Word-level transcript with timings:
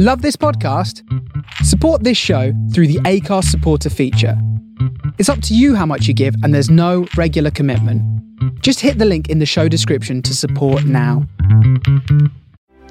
Love 0.00 0.22
this 0.22 0.36
podcast? 0.36 1.02
Support 1.64 2.04
this 2.04 2.16
show 2.16 2.52
through 2.72 2.86
the 2.86 3.00
Acast 3.00 3.46
supporter 3.46 3.90
feature. 3.90 4.40
It's 5.18 5.28
up 5.28 5.42
to 5.42 5.56
you 5.56 5.74
how 5.74 5.86
much 5.86 6.06
you 6.06 6.14
give, 6.14 6.36
and 6.44 6.54
there's 6.54 6.70
no 6.70 7.08
regular 7.16 7.50
commitment. 7.50 8.00
Just 8.62 8.78
hit 8.78 8.98
the 8.98 9.04
link 9.04 9.28
in 9.28 9.40
the 9.40 9.44
show 9.44 9.66
description 9.66 10.22
to 10.22 10.36
support 10.36 10.84
now. 10.84 11.26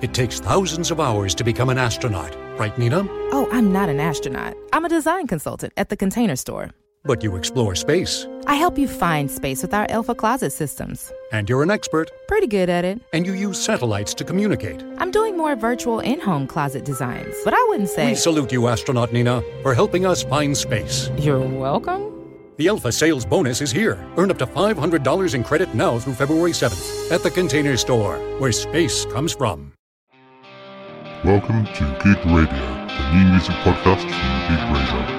It 0.01 0.13
takes 0.13 0.41
thousands 0.41 0.91
of 0.91 0.99
hours 0.99 1.33
to 1.35 1.45
become 1.45 1.69
an 1.69 1.77
astronaut, 1.77 2.35
right, 2.59 2.77
Nina? 2.77 3.07
Oh, 3.31 3.47
I'm 3.53 3.71
not 3.71 3.87
an 3.87 4.01
astronaut. 4.01 4.57
I'm 4.73 4.83
a 4.83 4.89
design 4.89 5.27
consultant 5.27 5.71
at 5.77 5.87
the 5.87 5.95
Container 5.95 6.35
Store. 6.35 6.71
But 7.07 7.23
you 7.23 7.37
explore 7.37 7.73
space. 7.73 8.27
I 8.47 8.55
help 8.55 8.77
you 8.77 8.85
find 8.85 9.31
space 9.31 9.61
with 9.61 9.73
our 9.73 9.87
Elfa 9.89 10.13
Closet 10.13 10.51
systems. 10.51 11.09
And 11.31 11.47
you're 11.49 11.63
an 11.63 11.71
expert. 11.71 12.11
Pretty 12.27 12.47
good 12.47 12.69
at 12.69 12.83
it. 12.83 12.99
And 13.13 13.25
you 13.25 13.31
use 13.31 13.63
satellites 13.63 14.13
to 14.15 14.25
communicate. 14.25 14.83
I'm 14.97 15.11
doing 15.11 15.37
more 15.37 15.55
virtual 15.55 16.01
in 16.01 16.19
home 16.19 16.47
closet 16.47 16.83
designs, 16.83 17.33
but 17.45 17.53
I 17.53 17.65
wouldn't 17.69 17.89
say. 17.89 18.09
We 18.09 18.15
salute 18.15 18.51
you, 18.51 18.67
astronaut 18.67 19.13
Nina, 19.13 19.41
for 19.61 19.73
helping 19.73 20.05
us 20.05 20.21
find 20.23 20.55
space. 20.55 21.09
You're 21.17 21.39
welcome. 21.39 22.13
The 22.57 22.67
Elfa 22.67 22.91
sales 22.91 23.25
bonus 23.25 23.61
is 23.61 23.71
here. 23.71 23.97
Earn 24.17 24.29
up 24.29 24.37
to 24.39 24.45
$500 24.45 25.33
in 25.33 25.43
credit 25.45 25.73
now 25.73 25.99
through 25.99 26.15
February 26.15 26.51
7th 26.51 27.09
at 27.09 27.23
the 27.23 27.31
Container 27.31 27.77
Store, 27.77 28.17
where 28.39 28.51
space 28.51 29.05
comes 29.05 29.31
from. 29.31 29.71
Welcome 31.23 31.65
to 31.65 31.83
Gig 32.03 32.17
Radar, 32.25 32.87
the 32.87 33.13
new 33.13 33.31
music 33.31 33.55
podcast 33.63 34.01
from 34.01 34.47
Gig 34.49 34.75
Radar. 34.75 35.16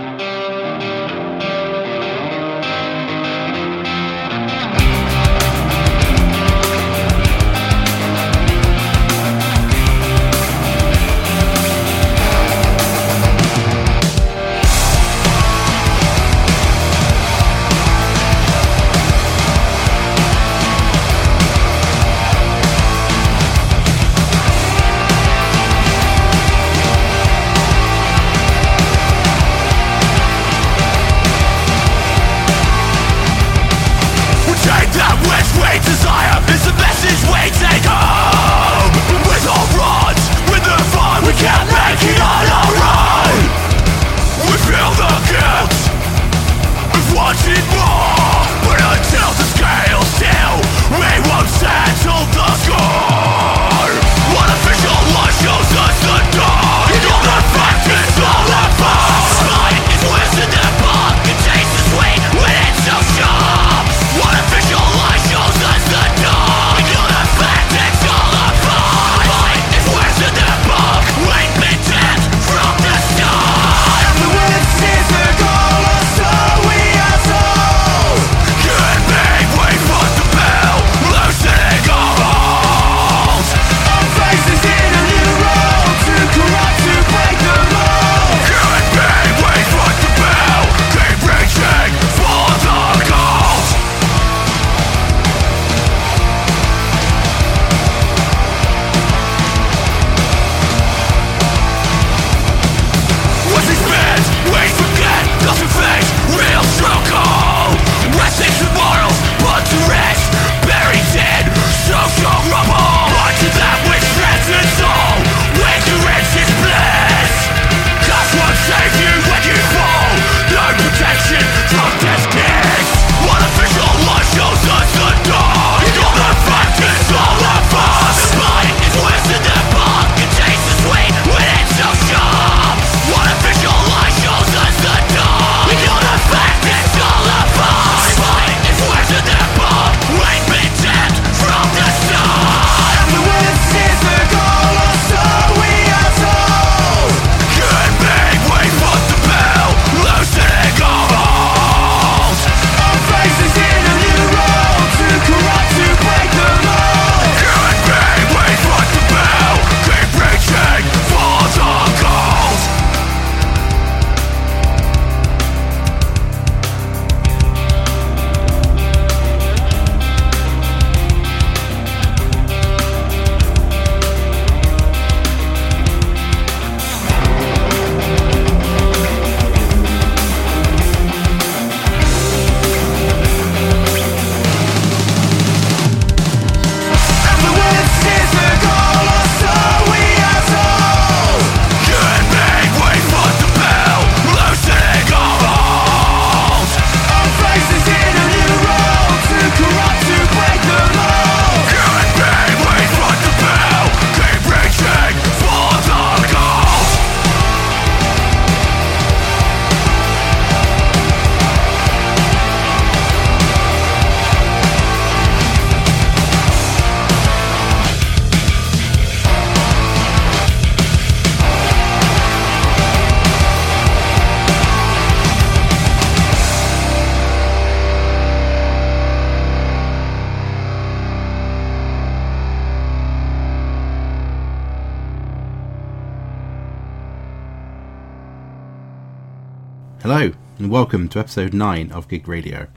And 240.68 240.74
welcome 240.74 241.08
to 241.08 241.18
episode 241.18 241.54
9 241.54 241.92
of 241.92 242.08
Gig 242.08 242.28
Radar. 242.28 242.68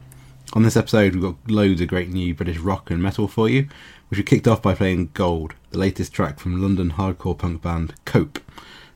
On 0.53 0.63
this 0.63 0.77
episode, 0.77 1.13
we've 1.13 1.23
got 1.23 1.51
loads 1.51 1.81
of 1.81 1.89
great 1.89 2.09
new 2.09 2.33
British 2.33 2.57
rock 2.57 2.89
and 2.89 3.03
metal 3.03 3.27
for 3.27 3.49
you, 3.49 3.67
which 4.07 4.17
we 4.17 4.23
kicked 4.23 4.47
off 4.47 4.61
by 4.61 4.73
playing 4.73 5.09
Gold, 5.13 5.55
the 5.71 5.77
latest 5.77 6.13
track 6.13 6.39
from 6.39 6.61
London 6.61 6.91
hardcore 6.91 7.37
punk 7.37 7.61
band 7.61 7.93
Cope. 8.05 8.39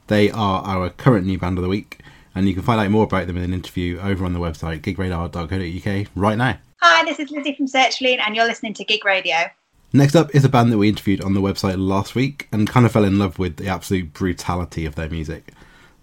They 0.08 0.32
are 0.32 0.64
our 0.64 0.90
current 0.92 1.28
new 1.28 1.38
band 1.38 1.58
of 1.58 1.64
the 1.64 1.68
week, 1.68 2.04
and 2.34 2.48
you 2.48 2.54
can 2.54 2.64
find 2.64 2.80
out 2.80 2.90
more 2.90 3.04
about 3.04 3.28
them 3.28 3.36
in 3.36 3.44
an 3.44 3.54
interview 3.54 4.00
over 4.00 4.24
on 4.24 4.32
the 4.32 4.40
website 4.40 4.80
gigradar.co.uk 4.80 6.08
right 6.16 6.38
now. 6.38 6.58
Hi, 6.82 7.04
this 7.04 7.20
is 7.20 7.30
Lizzie 7.32 7.54
from 7.54 7.68
Searchline, 7.68 8.22
and 8.26 8.34
you're 8.34 8.48
listening 8.48 8.76
to 8.76 8.86
Gig 8.86 9.04
Radar. 9.04 9.52
Next 9.92 10.16
up 10.16 10.34
is 10.34 10.46
a 10.46 10.50
band 10.50 10.72
that 10.72 10.78
we 10.78 10.88
interviewed 10.88 11.22
on 11.22 11.34
the 11.34 11.42
website 11.42 11.86
last 11.86 12.16
week 12.16 12.48
and 12.54 12.70
kind 12.70 12.86
of 12.86 12.94
fell 12.94 13.04
in 13.04 13.20
love 13.20 13.40
with 13.40 13.58
the 13.58 13.68
absolute 13.68 14.14
brutality 14.14 14.86
of 14.86 14.96
their 14.96 15.10
music. 15.10 15.52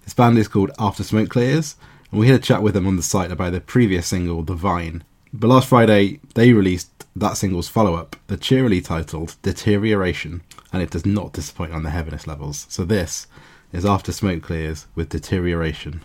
This 0.04 0.12
band 0.12 0.36
is 0.36 0.46
called 0.46 0.72
After 0.78 1.02
Smoke 1.02 1.30
Clears, 1.30 1.76
and 2.12 2.20
we 2.20 2.28
had 2.28 2.38
a 2.38 2.42
chat 2.42 2.62
with 2.62 2.74
them 2.74 2.86
on 2.86 2.96
the 2.96 3.02
site 3.02 3.32
about 3.32 3.52
their 3.52 3.60
previous 3.60 4.06
single, 4.08 4.42
The 4.42 4.54
Vine. 4.54 5.02
But 5.32 5.48
last 5.48 5.68
Friday, 5.68 6.20
they 6.34 6.52
released 6.52 6.90
that 7.16 7.38
single's 7.38 7.68
follow 7.68 7.94
up, 7.94 8.16
the 8.26 8.36
cheerily 8.36 8.82
titled 8.82 9.36
Deterioration, 9.42 10.42
and 10.72 10.82
it 10.82 10.90
does 10.90 11.06
not 11.06 11.32
disappoint 11.32 11.72
on 11.72 11.84
the 11.84 11.90
heaviness 11.90 12.26
levels. 12.26 12.66
So 12.68 12.84
this 12.84 13.26
is 13.72 13.86
After 13.86 14.12
Smoke 14.12 14.42
Clears 14.42 14.86
with 14.94 15.08
Deterioration. 15.08 16.02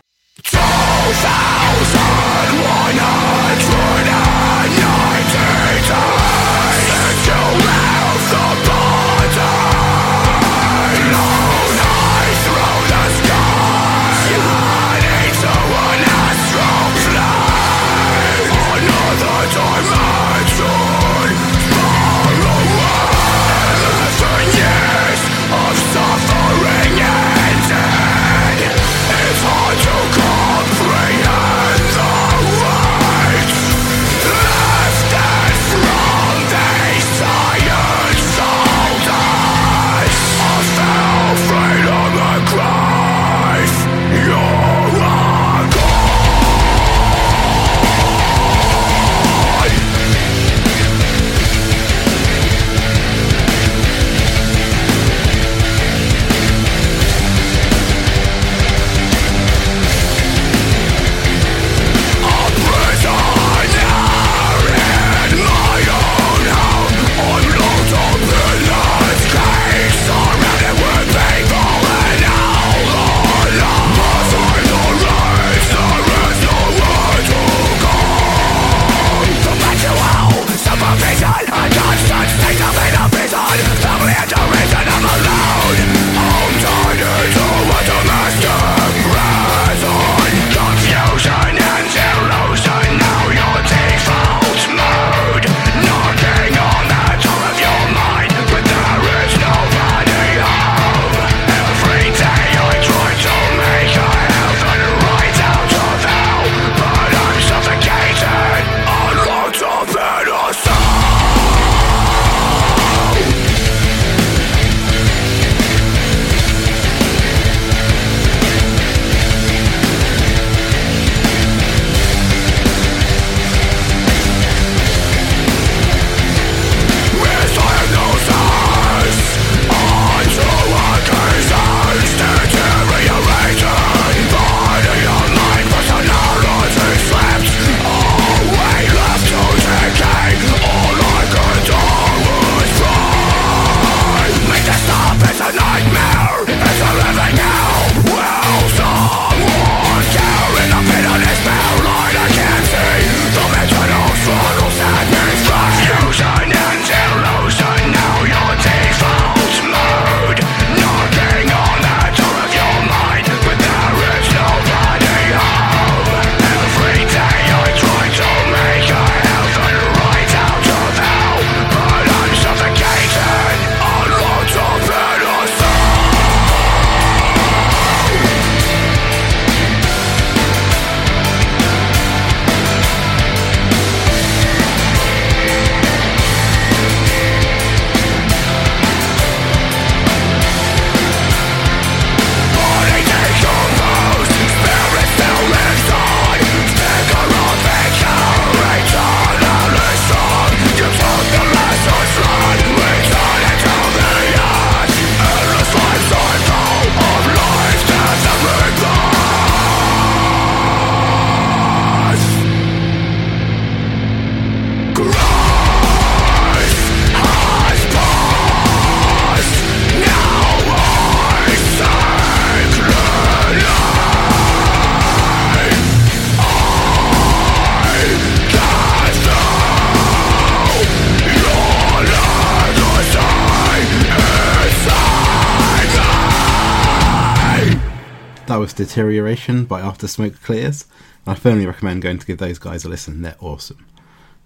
Deterioration 238.74 239.66
by 239.66 239.82
After 239.82 240.08
Smoke 240.08 240.42
Clears. 240.42 240.86
I 241.26 241.36
firmly 241.36 241.66
recommend 241.66 242.02
going 242.02 242.20
to 242.20 242.26
give 242.26 242.38
those 242.38 242.60
guys 242.60 242.86
a 242.86 242.90
listen, 242.90 243.22
they're 243.22 243.36
awesome. 243.40 243.86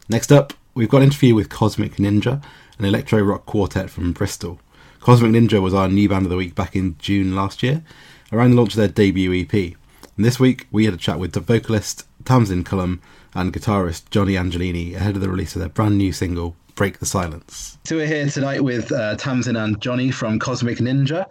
Next 0.09 0.31
up, 0.31 0.53
we've 0.73 0.89
got 0.89 0.97
an 0.97 1.03
interview 1.05 1.35
with 1.35 1.49
Cosmic 1.49 1.95
Ninja, 1.95 2.43
an 2.77 2.85
electro 2.85 3.21
rock 3.21 3.45
quartet 3.45 3.89
from 3.89 4.13
Bristol. 4.13 4.59
Cosmic 4.99 5.31
Ninja 5.31 5.61
was 5.61 5.73
our 5.73 5.87
new 5.87 6.09
band 6.09 6.25
of 6.25 6.29
the 6.29 6.37
week 6.37 6.55
back 6.55 6.75
in 6.75 6.95
June 6.99 7.35
last 7.35 7.63
year, 7.63 7.83
around 8.31 8.51
the 8.51 8.57
launch 8.57 8.73
of 8.73 8.77
their 8.77 8.87
debut 8.87 9.33
EP. 9.33 9.53
And 9.53 10.25
this 10.25 10.39
week, 10.39 10.67
we 10.71 10.85
had 10.85 10.93
a 10.93 10.97
chat 10.97 11.19
with 11.19 11.33
the 11.33 11.39
vocalist 11.39 12.05
Tamsin 12.25 12.63
Cullum 12.63 13.01
and 13.33 13.53
guitarist 13.53 14.09
Johnny 14.09 14.33
Angelini 14.33 14.95
ahead 14.95 15.15
of 15.15 15.21
the 15.21 15.29
release 15.29 15.55
of 15.55 15.59
their 15.59 15.69
brand 15.69 15.97
new 15.97 16.11
single, 16.11 16.55
Break 16.75 16.99
the 16.99 17.05
Silence. 17.05 17.77
So 17.85 17.95
we're 17.95 18.07
here 18.07 18.27
tonight 18.27 18.63
with 18.63 18.91
uh, 18.91 19.15
Tamsin 19.15 19.55
and 19.55 19.81
Johnny 19.81 20.11
from 20.11 20.39
Cosmic 20.39 20.79
Ninja. 20.79 21.25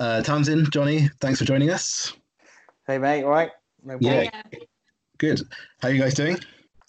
Uh, 0.00 0.22
Tamsin, 0.22 0.68
Johnny, 0.70 1.08
thanks 1.20 1.38
for 1.38 1.44
joining 1.44 1.70
us. 1.70 2.12
Hey 2.86 2.98
mate, 2.98 3.24
all 3.24 3.30
right? 3.30 3.50
No 3.82 3.96
Yeah. 3.98 4.24
Yeah. 4.24 4.58
Good. 5.16 5.40
How 5.80 5.88
are 5.88 5.90
you 5.90 6.02
guys 6.02 6.12
doing? 6.12 6.38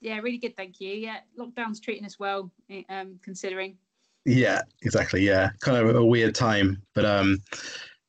Yeah, 0.01 0.17
really 0.19 0.37
good, 0.37 0.57
thank 0.57 0.81
you. 0.81 0.93
Yeah, 0.93 1.19
lockdown's 1.39 1.79
treating 1.79 2.05
us 2.05 2.19
well, 2.19 2.51
eh, 2.69 2.83
um, 2.89 3.17
considering. 3.23 3.77
Yeah, 4.25 4.63
exactly. 4.81 5.21
Yeah, 5.21 5.51
kind 5.61 5.77
of 5.77 5.95
a 5.95 6.03
weird 6.03 6.35
time, 6.35 6.81
but 6.95 7.05
um, 7.05 7.41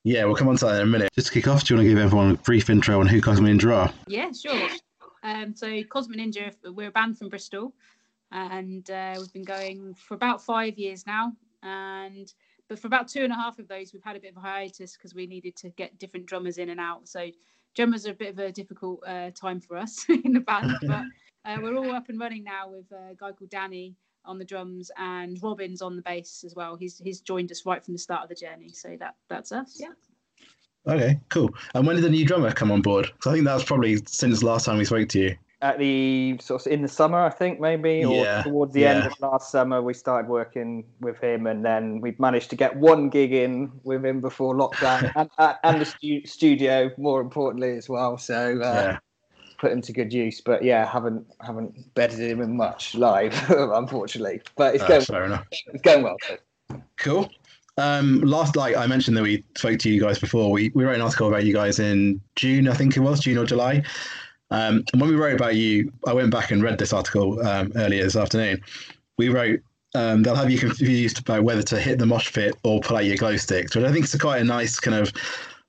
yeah, 0.03 0.25
we'll 0.25 0.35
come 0.35 0.49
on 0.49 0.57
to 0.57 0.65
that 0.65 0.77
in 0.77 0.83
a 0.83 0.87
minute. 0.87 1.11
Just 1.15 1.29
to 1.29 1.33
kick 1.33 1.47
off, 1.47 1.63
do 1.63 1.75
you 1.75 1.79
want 1.79 1.87
to 1.87 1.95
give 1.95 1.99
everyone 2.03 2.33
a 2.33 2.37
brief 2.39 2.71
intro 2.71 2.99
on 2.99 3.07
who 3.07 3.21
Cosmic 3.21 3.53
Ninja 3.53 3.73
are? 3.73 3.95
Yeah, 4.09 4.33
sure. 4.33 4.69
Um, 5.23 5.55
so 5.55 5.81
Cosmic 5.85 6.19
Ninja, 6.19 6.53
we're 6.75 6.89
a 6.89 6.93
band 6.93 7.19
from 7.19 7.29
Bristol, 7.29 7.73
and 8.33 8.91
uh, 8.91 9.15
we've 9.19 9.33
been 9.33 9.45
going 9.45 9.95
for 9.95 10.15
about 10.15 10.43
five 10.43 10.77
years 10.77 11.07
now. 11.07 11.33
And 11.63 12.33
but 12.69 12.81
for 12.81 12.89
about 12.89 13.07
two 13.07 13.23
and 13.23 13.33
a 13.33 13.37
half 13.37 13.61
of 13.61 13.69
those, 13.69 13.93
we've 13.93 14.03
had 14.03 14.17
a 14.17 14.21
bit 14.21 14.33
of 14.33 14.39
a 14.39 14.41
hiatus 14.41 14.97
because 14.97 15.15
we 15.15 15.29
needed 15.29 15.55
to 15.57 15.71
get 15.71 15.97
different 16.01 16.27
drummers 16.27 16.59
in 16.59 16.71
and 16.71 16.81
out. 16.81 17.07
So 17.09 17.29
drummers 17.77 18.07
are 18.07 18.11
a 18.11 18.15
bit 18.15 18.31
of 18.31 18.39
a 18.41 18.51
difficult 18.51 19.01
uh, 19.07 19.31
time 19.31 19.61
for 19.61 19.77
us 19.77 20.05
in 20.25 20.33
the 20.33 20.41
band, 20.41 20.73
but 20.87 21.05
uh, 21.45 21.59
we're 21.63 21.77
all 21.77 21.93
up 21.93 22.09
and 22.09 22.19
running 22.19 22.43
now 22.43 22.69
with 22.69 22.91
a 22.91 23.15
guy 23.15 23.31
called 23.31 23.51
Danny 23.51 23.95
on 24.25 24.39
the 24.39 24.45
drums 24.45 24.91
and 24.99 25.41
Robin's 25.41 25.81
on 25.83 25.95
the 25.95 26.03
bass 26.03 26.43
as 26.45 26.57
well. 26.57 26.75
He's 26.75 26.99
he's 27.05 27.21
joined 27.21 27.53
us 27.53 27.65
right 27.65 27.85
from 27.85 27.95
the 27.95 27.99
start 27.99 28.25
of 28.25 28.29
the 28.29 28.35
journey. 28.35 28.73
So 28.73 28.97
that 28.99 29.15
that's 29.29 29.53
us. 29.53 29.79
Yeah. 29.79 29.93
Okay, 30.89 31.21
cool. 31.29 31.51
And 31.75 31.87
when 31.87 31.97
did 31.97 32.05
the 32.05 32.11
new 32.11 32.25
drummer 32.25 32.51
come 32.53 32.73
on 32.73 32.83
board? 32.83 33.07
'Cause 33.19 33.31
I 33.31 33.35
think 33.35 33.45
that 33.45 33.55
was 33.55 33.65
probably 33.65 33.99
since 34.07 34.43
last 34.43 34.65
time 34.67 34.79
we 34.79 34.85
spoke 34.85 35.09
to 35.11 35.21
you. 35.21 35.37
At 35.63 35.79
the 35.79 36.37
sort 36.41 36.67
of 36.67 36.71
in 36.73 36.83
the 36.83 36.89
summer, 36.89 37.19
I 37.19 37.31
think 37.31 37.61
maybe, 37.61 38.05
or 38.05 38.25
Yeah, 38.25 38.43
towards 38.43 38.75
the 38.75 38.87
end 38.87 39.07
of 39.07 39.13
last 39.21 39.51
summer, 39.51 39.81
we 39.81 39.95
started 39.95 40.29
working 40.29 40.85
with 41.01 41.19
him, 41.19 41.47
and 41.47 41.65
then 41.65 42.03
we've 42.03 42.21
managed 42.21 42.51
to 42.51 42.57
get 42.57 42.77
one 42.77 43.09
gig 43.09 43.33
in 43.33 43.73
with 43.83 44.05
him 44.05 44.21
before 44.21 44.55
lockdown, 44.55 45.11
and, 45.17 45.31
and, 45.39 45.57
and 45.65 45.81
the 45.81 45.87
stu- 45.87 46.27
studio, 46.27 46.91
more 46.99 47.23
importantly 47.23 47.75
as 47.75 47.89
well. 47.89 48.19
So 48.19 48.35
uh, 48.61 48.61
yeah. 48.61 48.99
put 49.59 49.73
him 49.73 49.81
to 49.81 49.93
good 49.95 50.13
use. 50.13 50.43
But 50.43 50.63
yeah, 50.63 50.85
haven't 50.85 51.27
haven't 51.41 51.95
bedded 51.95 52.19
him 52.21 52.43
in 52.43 52.55
much 52.55 52.95
live, 52.95 53.33
unfortunately. 53.51 54.43
But 54.57 54.75
it's 54.75 54.85
Uh, 54.85 54.89
going 54.89 55.01
fair 55.07 55.25
enough. 55.25 55.47
it's 55.51 55.83
going 55.83 56.03
well. 56.03 56.19
Cool. 56.99 57.31
Um, 57.79 58.21
last, 58.23 58.57
like 58.57 58.77
I 58.77 58.87
mentioned 58.87 59.17
that 59.17 59.23
we 59.23 59.45
spoke 59.57 59.79
to 59.81 59.91
you 59.91 60.01
guys 60.01 60.19
before. 60.19 60.51
We, 60.51 60.71
we 60.75 60.85
wrote 60.85 60.95
an 60.95 61.03
article 61.03 61.29
about 61.29 61.45
you 61.45 61.53
guys 61.53 61.79
in 61.79 62.21
June, 62.35 62.69
I 62.69 62.75
think 62.75 62.97
it 62.97 63.01
was 63.01 63.21
June 63.21 63.37
or 63.37 63.45
July. 63.45 63.83
Um, 64.51 64.85
and 64.93 65.01
when 65.01 65.11
we 65.11 65.17
wrote 65.17 65.35
about 65.35 65.57
you, 65.57 65.93
I 66.07 66.13
went 66.13 66.31
back 66.31 66.51
and 66.51 66.63
read 66.63 66.79
this 66.79 66.93
article 66.93 67.45
um, 67.47 67.73
earlier 67.75 68.05
this 68.05 68.17
afternoon. 68.17 68.63
We 69.19 69.29
wrote 69.29 69.61
um, 69.95 70.23
they'll 70.23 70.35
have 70.35 70.51
you 70.51 70.59
confused 70.59 71.21
about 71.21 71.45
whether 71.45 71.63
to 71.63 71.81
hit 71.81 71.99
the 71.99 72.07
mosh 72.07 72.33
pit 72.33 72.55
or 72.65 72.81
pull 72.81 72.99
out 72.99 73.07
your 73.07 73.17
glow 73.17 73.37
sticks, 73.37 73.75
which 73.75 73.85
I 73.85 73.93
think 73.93 74.05
is 74.05 74.15
quite 74.17 74.43
a 74.43 74.45
nice 74.45 74.79
kind 74.79 74.97
of 74.97 75.13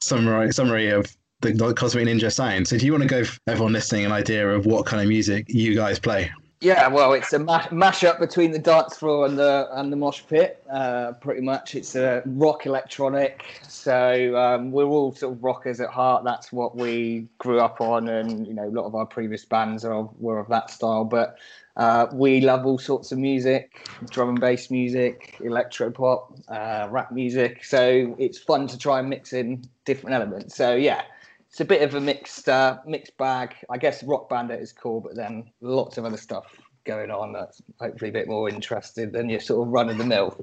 summary 0.01 0.51
summary 0.51 0.89
of 0.89 1.15
the, 1.41 1.53
the 1.53 1.73
Cosmic 1.73 2.07
Ninja 2.07 2.31
sound. 2.31 2.67
So, 2.67 2.77
do 2.77 2.85
you 2.85 2.91
want 2.91 3.03
to 3.03 3.09
give 3.09 3.39
everyone 3.47 3.73
listening 3.73 4.05
an 4.05 4.11
idea 4.11 4.49
of 4.49 4.65
what 4.65 4.85
kind 4.85 5.01
of 5.01 5.07
music 5.07 5.45
you 5.47 5.75
guys 5.75 5.97
play? 5.97 6.29
Yeah, 6.59 6.87
well, 6.87 7.13
it's 7.13 7.33
a 7.33 7.39
ma- 7.39 7.67
mash-up 7.71 8.19
between 8.19 8.49
the 8.49 8.57
dance 8.57 8.97
floor 8.97 9.27
and 9.27 9.37
the 9.37 9.69
and 9.73 9.91
the 9.91 9.95
mosh 9.95 10.23
pit. 10.27 10.63
Uh, 10.71 11.11
pretty 11.11 11.41
much, 11.41 11.75
it's 11.75 11.95
a 11.95 12.23
rock 12.25 12.65
electronic. 12.65 13.61
So 13.67 14.35
um, 14.35 14.71
we're 14.71 14.85
all 14.85 15.13
sort 15.13 15.33
of 15.33 15.43
rockers 15.43 15.79
at 15.79 15.89
heart. 15.89 16.23
That's 16.23 16.51
what 16.51 16.75
we 16.75 17.27
grew 17.37 17.59
up 17.59 17.79
on, 17.79 18.09
and 18.09 18.47
you 18.47 18.55
know, 18.55 18.67
a 18.67 18.71
lot 18.71 18.85
of 18.85 18.95
our 18.95 19.05
previous 19.05 19.45
bands 19.45 19.85
are 19.85 20.09
were 20.17 20.39
of 20.39 20.47
that 20.47 20.71
style. 20.71 21.05
But 21.05 21.37
uh, 21.75 22.07
we 22.11 22.41
love 22.41 22.65
all 22.65 22.79
sorts 22.79 23.11
of 23.11 23.19
music, 23.19 23.87
drum 24.09 24.29
and 24.29 24.39
bass 24.39 24.71
music, 24.71 25.37
electro 25.41 25.91
pop, 25.91 26.33
uh, 26.47 26.87
rap 26.89 27.11
music. 27.11 27.65
So 27.65 28.15
it's 28.17 28.39
fun 28.39 28.65
to 28.65 28.79
try 28.79 28.97
and 28.97 29.07
mix 29.11 29.31
in 29.31 29.63
different 29.85 30.15
elements. 30.15 30.55
So 30.55 30.73
yeah, 30.73 31.03
it's 31.49 31.61
a 31.61 31.65
bit 31.65 31.81
of 31.81 31.95
a 31.95 32.01
mixed 32.01 32.49
uh, 32.49 32.77
mixed 32.85 33.17
bag. 33.17 33.55
I 33.69 33.77
guess 33.77 34.03
Rock 34.03 34.29
Bandit 34.29 34.61
is 34.61 34.71
cool, 34.71 35.01
but 35.01 35.15
then 35.15 35.49
lots 35.61 35.97
of 35.97 36.05
other 36.05 36.17
stuff 36.17 36.45
going 36.83 37.11
on 37.11 37.33
that's 37.33 37.61
hopefully 37.79 38.09
a 38.09 38.13
bit 38.13 38.27
more 38.27 38.47
interesting 38.49 39.11
than 39.11 39.29
your 39.29 39.41
sort 39.41 39.67
of 39.67 39.73
run 39.73 39.89
of 39.89 39.97
the 39.97 40.05
mill 40.05 40.37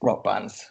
rock 0.00 0.24
bands. 0.24 0.70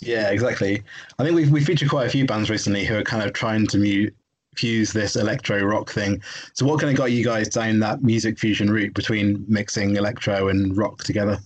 Yeah, 0.00 0.30
exactly. 0.30 0.82
I 1.18 1.24
think 1.24 1.36
we've 1.36 1.50
we 1.50 1.62
featured 1.62 1.90
quite 1.90 2.06
a 2.06 2.10
few 2.10 2.26
bands 2.26 2.50
recently 2.50 2.84
who 2.84 2.96
are 2.96 3.02
kind 3.02 3.22
of 3.22 3.32
trying 3.32 3.66
to 3.68 3.78
mu- 3.78 4.10
fuse 4.54 4.92
this 4.92 5.16
electro 5.16 5.62
rock 5.62 5.90
thing. 5.90 6.22
So, 6.54 6.66
what 6.66 6.80
kind 6.80 6.90
of 6.90 6.96
got 6.96 7.12
you 7.12 7.24
guys 7.24 7.48
down 7.48 7.78
that 7.80 8.02
music 8.02 8.38
fusion 8.38 8.70
route 8.70 8.94
between 8.94 9.44
mixing 9.48 9.96
electro 9.96 10.48
and 10.48 10.76
rock 10.76 11.04
together? 11.04 11.38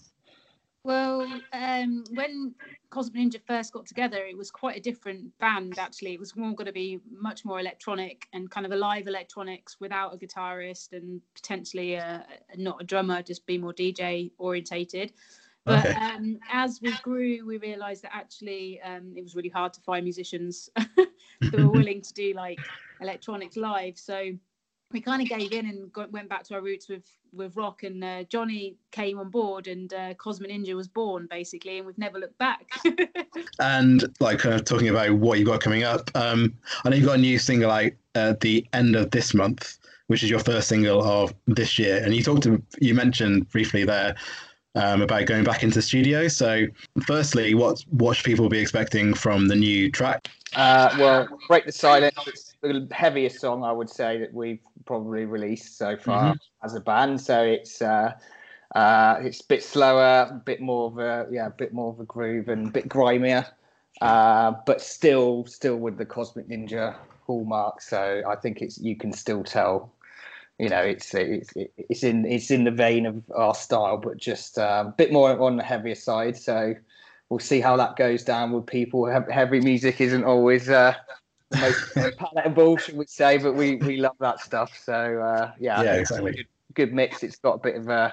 Well, 0.84 1.26
um, 1.52 2.04
when 2.14 2.54
Cosmic 2.96 3.30
Ninja 3.30 3.42
first 3.46 3.74
got 3.74 3.84
together, 3.84 4.24
it 4.24 4.38
was 4.38 4.50
quite 4.50 4.78
a 4.78 4.80
different 4.80 5.36
band. 5.38 5.76
Actually, 5.78 6.14
it 6.14 6.18
was 6.18 6.34
more 6.34 6.54
going 6.54 6.64
to 6.64 6.72
be 6.72 6.98
much 7.12 7.44
more 7.44 7.60
electronic 7.60 8.26
and 8.32 8.50
kind 8.50 8.64
of 8.64 8.72
a 8.72 8.76
live 8.76 9.06
electronics 9.06 9.76
without 9.78 10.14
a 10.14 10.16
guitarist 10.16 10.94
and 10.94 11.20
potentially 11.34 11.92
a, 11.96 12.26
a- 12.54 12.56
not 12.56 12.80
a 12.80 12.84
drummer, 12.84 13.20
just 13.20 13.44
be 13.44 13.58
more 13.58 13.74
DJ 13.74 14.32
orientated. 14.38 15.12
But 15.66 15.90
Okay. 15.90 15.94
um, 15.94 16.38
as 16.50 16.80
we 16.80 16.96
grew, 16.96 17.44
we 17.46 17.58
realised 17.58 18.02
that 18.04 18.14
actually 18.16 18.80
um, 18.80 19.12
it 19.14 19.22
was 19.22 19.34
really 19.36 19.50
hard 19.50 19.74
to 19.74 19.82
find 19.82 20.02
musicians 20.02 20.70
that 20.96 21.60
were 21.60 21.70
willing 21.72 22.00
to 22.00 22.14
do 22.14 22.32
like 22.34 22.70
electronics 23.02 23.58
live. 23.58 23.98
So 23.98 24.30
we 24.92 25.00
kind 25.00 25.20
of 25.20 25.28
gave 25.28 25.52
in 25.52 25.66
and 25.66 25.92
got, 25.92 26.10
went 26.12 26.28
back 26.28 26.44
to 26.44 26.54
our 26.54 26.60
roots 26.60 26.88
with 26.88 27.04
with 27.32 27.56
rock. 27.56 27.82
And 27.82 28.02
uh, 28.02 28.22
Johnny 28.24 28.76
came 28.92 29.18
on 29.18 29.30
board, 29.30 29.66
and 29.66 29.92
uh, 29.92 30.14
Cosmic 30.14 30.50
Ninja 30.50 30.74
was 30.74 30.88
born 30.88 31.26
basically, 31.28 31.78
and 31.78 31.86
we've 31.86 31.98
never 31.98 32.18
looked 32.18 32.38
back. 32.38 32.70
And 33.58 34.04
like 34.20 34.38
kind 34.38 34.54
of 34.54 34.64
talking 34.64 34.88
about 34.88 35.12
what 35.12 35.38
you've 35.38 35.48
got 35.48 35.60
coming 35.60 35.82
up. 35.82 36.10
Um, 36.14 36.54
I 36.84 36.90
know 36.90 36.96
you've 36.96 37.06
got 37.06 37.16
a 37.16 37.20
new 37.20 37.38
single 37.38 37.70
out 37.70 37.92
at 38.14 38.40
the 38.40 38.66
end 38.72 38.96
of 38.96 39.10
this 39.10 39.32
month, 39.34 39.78
which 40.08 40.22
is 40.22 40.28
your 40.28 40.40
first 40.40 40.68
single 40.68 41.02
of 41.02 41.34
this 41.46 41.78
year. 41.78 42.02
And 42.02 42.14
you 42.14 42.22
talked 42.22 42.42
to 42.44 42.62
you 42.80 42.94
mentioned 42.94 43.48
briefly 43.48 43.84
there 43.84 44.14
um, 44.76 45.00
about 45.00 45.26
going 45.26 45.42
back 45.42 45.62
into 45.62 45.76
the 45.76 45.82
studio. 45.82 46.28
So, 46.28 46.66
firstly, 47.06 47.54
what 47.54 47.82
what 47.90 48.16
should 48.16 48.26
people 48.26 48.48
be 48.48 48.58
expecting 48.58 49.14
from 49.14 49.48
the 49.48 49.56
new 49.56 49.90
track? 49.90 50.28
Uh, 50.54 50.94
well, 50.98 51.28
Break 51.48 51.66
the 51.66 51.72
Silence, 51.72 52.14
it's 52.26 52.54
the 52.62 52.86
heaviest 52.92 53.40
song 53.40 53.64
I 53.64 53.72
would 53.72 53.90
say 53.90 54.18
that 54.18 54.32
we've 54.32 54.60
probably 54.86 55.24
released 55.24 55.76
so 55.76 55.96
far 55.96 56.34
as 56.62 56.74
a 56.74 56.80
band. 56.80 57.20
So 57.20 57.42
it's 57.42 57.82
uh, 57.82 58.12
uh, 58.74 59.18
it's 59.20 59.40
a 59.40 59.46
bit 59.46 59.62
slower, 59.62 60.28
a 60.30 60.42
bit 60.44 60.60
more 60.60 60.86
of 60.86 60.98
a 60.98 61.26
yeah, 61.30 61.46
a 61.46 61.50
bit 61.50 61.72
more 61.72 61.92
of 61.92 62.00
a 62.00 62.04
groove 62.04 62.48
and 62.48 62.68
a 62.68 62.70
bit 62.70 62.88
grimier, 62.88 63.46
uh, 64.00 64.52
but 64.66 64.80
still 64.80 65.44
still 65.46 65.76
with 65.76 65.98
the 65.98 66.06
Cosmic 66.06 66.48
Ninja 66.48 66.96
hallmark. 67.26 67.80
So 67.82 68.22
I 68.26 68.36
think 68.36 68.62
it's 68.62 68.78
you 68.78 68.96
can 68.96 69.12
still 69.12 69.44
tell. 69.44 69.92
You 70.58 70.70
know, 70.70 70.80
it's 70.80 71.14
it's 71.14 71.52
it's 71.54 72.02
in 72.02 72.24
it's 72.24 72.50
in 72.50 72.64
the 72.64 72.70
vein 72.70 73.04
of 73.04 73.22
our 73.34 73.54
style, 73.54 73.98
but 73.98 74.16
just 74.16 74.58
uh, 74.58 74.84
a 74.86 74.90
bit 74.90 75.12
more 75.12 75.38
on 75.38 75.56
the 75.56 75.62
heavier 75.62 75.94
side. 75.94 76.36
So 76.36 76.74
we'll 77.28 77.38
see 77.38 77.60
how 77.60 77.76
that 77.76 77.96
goes 77.96 78.24
down 78.24 78.52
with 78.52 78.66
people. 78.66 79.06
Heavy 79.30 79.60
music 79.60 80.00
isn't 80.00 80.24
always 80.24 80.68
uh, 80.68 80.94
most 81.54 81.94
palatable, 82.18 82.76
should 82.76 82.96
we 82.96 83.06
say, 83.06 83.38
but 83.38 83.54
we, 83.54 83.76
we 83.76 83.96
love 83.98 84.16
that 84.20 84.40
stuff. 84.40 84.76
So 84.82 84.92
uh, 85.20 85.52
yeah, 85.58 85.82
Yeah, 85.82 85.92
think 85.92 86.02
it's 86.02 86.10
a 86.10 86.14
exactly. 86.14 86.32
Good, 86.32 86.46
good 86.74 86.92
mix. 86.94 87.22
It's 87.22 87.36
got 87.36 87.54
a 87.54 87.58
bit 87.58 87.76
of 87.76 87.88
uh, 87.88 88.10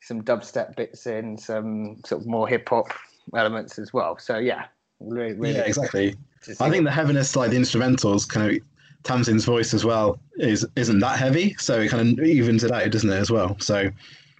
some 0.00 0.22
dubstep 0.22 0.76
bits 0.76 1.06
in, 1.06 1.36
some 1.38 2.00
sort 2.06 2.22
of 2.22 2.26
more 2.26 2.46
hip 2.48 2.68
hop 2.68 2.92
elements 3.36 3.78
as 3.78 3.92
well. 3.92 4.18
So 4.18 4.38
yeah, 4.38 4.66
really, 5.00 5.34
really 5.34 5.54
Yeah, 5.56 5.62
exactly. 5.62 6.14
I 6.60 6.70
think 6.70 6.82
it. 6.82 6.84
the 6.84 6.90
heaviness, 6.90 7.36
like 7.36 7.50
the 7.50 7.56
instrumentals, 7.56 8.28
kind 8.28 8.50
of 8.56 8.62
Tamsin's 9.04 9.44
voice 9.44 9.74
as 9.74 9.84
well, 9.84 10.18
is 10.38 10.66
isn't 10.76 10.98
that 11.00 11.18
heavy, 11.18 11.54
so 11.58 11.80
it 11.80 11.88
kind 11.88 12.18
of 12.18 12.24
evens 12.24 12.64
it 12.64 12.70
out, 12.72 12.88
doesn't 12.90 13.10
it, 13.10 13.16
as 13.16 13.30
well? 13.30 13.56
So 13.60 13.90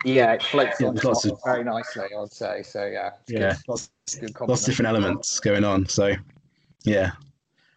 yeah, 0.04 0.32
it 0.32 0.42
floats 0.42 0.80
Yeah, 0.80 0.88
on 0.88 0.94
lots 0.96 1.22
top 1.22 1.32
of- 1.32 1.40
very 1.44 1.64
nicely, 1.64 2.04
I'd 2.16 2.32
say. 2.32 2.62
So 2.62 2.86
yeah, 2.86 3.10
yeah, 3.28 3.54
good. 3.54 3.56
lots, 3.68 3.90
Good 4.18 4.32
lots 4.40 4.62
of 4.62 4.66
different 4.66 4.88
elements 4.88 5.38
going 5.40 5.64
on. 5.64 5.86
So 5.88 6.14
yeah. 6.84 7.12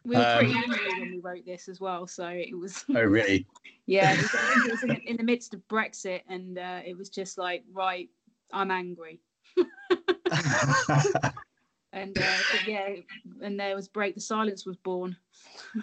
We 0.06 0.16
were 0.16 0.36
pretty 0.38 0.54
Um, 0.54 0.64
angry 0.64 1.00
when 1.02 1.12
we 1.12 1.20
wrote 1.20 1.46
this 1.46 1.68
as 1.68 1.80
well, 1.82 2.08
so 2.08 2.28
it 2.28 2.58
was 2.58 2.86
Oh, 2.96 3.02
really? 3.02 3.46
yeah. 3.86 4.14
It 4.14 4.22
was, 4.22 4.34
it 4.34 4.72
was 4.72 4.84
in, 4.84 4.92
in 5.08 5.18
the 5.18 5.24
midst 5.24 5.54
of 5.54 5.68
Brexit, 5.68 6.22
and 6.30 6.58
uh, 6.58 6.82
it 6.86 6.98
was 6.98 7.10
just 7.10 7.38
like 7.38 7.64
right, 7.74 8.10
I'm 8.54 8.72
angry. 8.72 9.20
And 11.94 12.18
uh, 12.18 12.38
yeah, 12.68 12.90
and 13.42 13.58
there 13.58 13.74
was 13.74 13.88
break. 13.88 14.16
The 14.16 14.22
silence 14.22 14.66
was 14.66 14.76
born. 14.76 15.16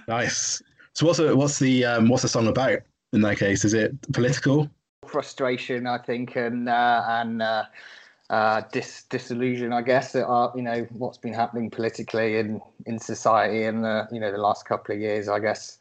nice. 0.06 0.62
So 0.92 1.06
what's 1.06 1.18
the, 1.18 1.34
what's 1.34 1.58
the 1.58 1.86
um, 1.86 2.08
what's 2.10 2.20
the 2.20 2.28
song 2.28 2.48
about 2.48 2.80
in 3.14 3.22
that 3.22 3.38
case? 3.38 3.64
Is 3.64 3.72
it 3.72 3.96
political? 4.12 4.68
frustration, 5.06 5.86
I 5.86 5.96
think, 5.98 6.36
and 6.36 6.68
uh, 6.68 7.02
and 7.08 7.40
uh, 7.40 7.64
uh, 8.32 8.62
dis- 8.72 9.04
disillusion, 9.10 9.74
I 9.74 9.82
guess, 9.82 10.12
that 10.12 10.24
are 10.24 10.52
you 10.56 10.62
know 10.62 10.86
what's 10.90 11.18
been 11.18 11.34
happening 11.34 11.70
politically 11.70 12.38
in 12.38 12.62
in 12.86 12.98
society 12.98 13.64
in 13.64 13.82
the 13.82 14.08
you 14.10 14.18
know 14.18 14.32
the 14.32 14.38
last 14.38 14.64
couple 14.66 14.94
of 14.94 15.00
years. 15.00 15.28
I 15.28 15.38
guess 15.38 15.78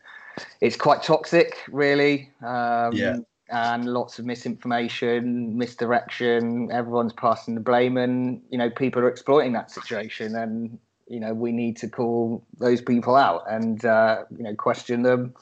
it's 0.59 0.75
quite 0.75 1.01
toxic, 1.01 1.57
really. 1.71 2.29
Um, 2.45 2.93
Yeah. 2.93 3.17
And 3.53 3.85
lots 3.85 4.17
of 4.17 4.25
misinformation, 4.25 5.57
misdirection. 5.57 6.71
Everyone's 6.71 7.11
passing 7.11 7.53
the 7.55 7.59
blame, 7.59 7.97
and 7.97 8.41
you 8.49 8.57
know 8.57 8.69
people 8.69 9.01
are 9.01 9.09
exploiting 9.09 9.51
that 9.53 9.69
situation. 9.71 10.35
And 10.35 10.77
you 11.07 11.19
know 11.19 11.33
we 11.33 11.51
need 11.51 11.75
to 11.77 11.89
call 11.89 12.43
those 12.59 12.81
people 12.81 13.15
out 13.15 13.43
and 13.49 13.83
uh, 13.83 14.23
you 14.37 14.43
know 14.43 14.55
question 14.55 15.03
them. 15.03 15.33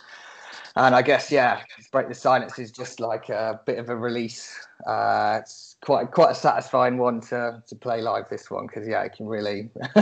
And 0.79 0.95
I 0.95 1.01
guess 1.01 1.29
yeah, 1.29 1.61
break 1.91 2.07
the 2.07 2.15
silence 2.15 2.57
is 2.57 2.71
just 2.71 3.01
like 3.01 3.27
a 3.27 3.59
bit 3.65 3.79
of 3.79 3.89
a 3.89 3.95
release. 3.95 4.57
Uh, 4.87 5.39
it's 5.41 5.75
quite 5.81 6.11
quite 6.11 6.31
a 6.31 6.35
satisfying 6.35 6.97
one 6.97 7.19
to 7.21 7.61
to 7.67 7.75
play 7.75 8.01
live. 8.01 8.29
This 8.29 8.49
one 8.49 8.65
because 8.65 8.87
yeah, 8.87 9.03
it 9.03 9.11
can 9.11 9.27
really 9.27 9.69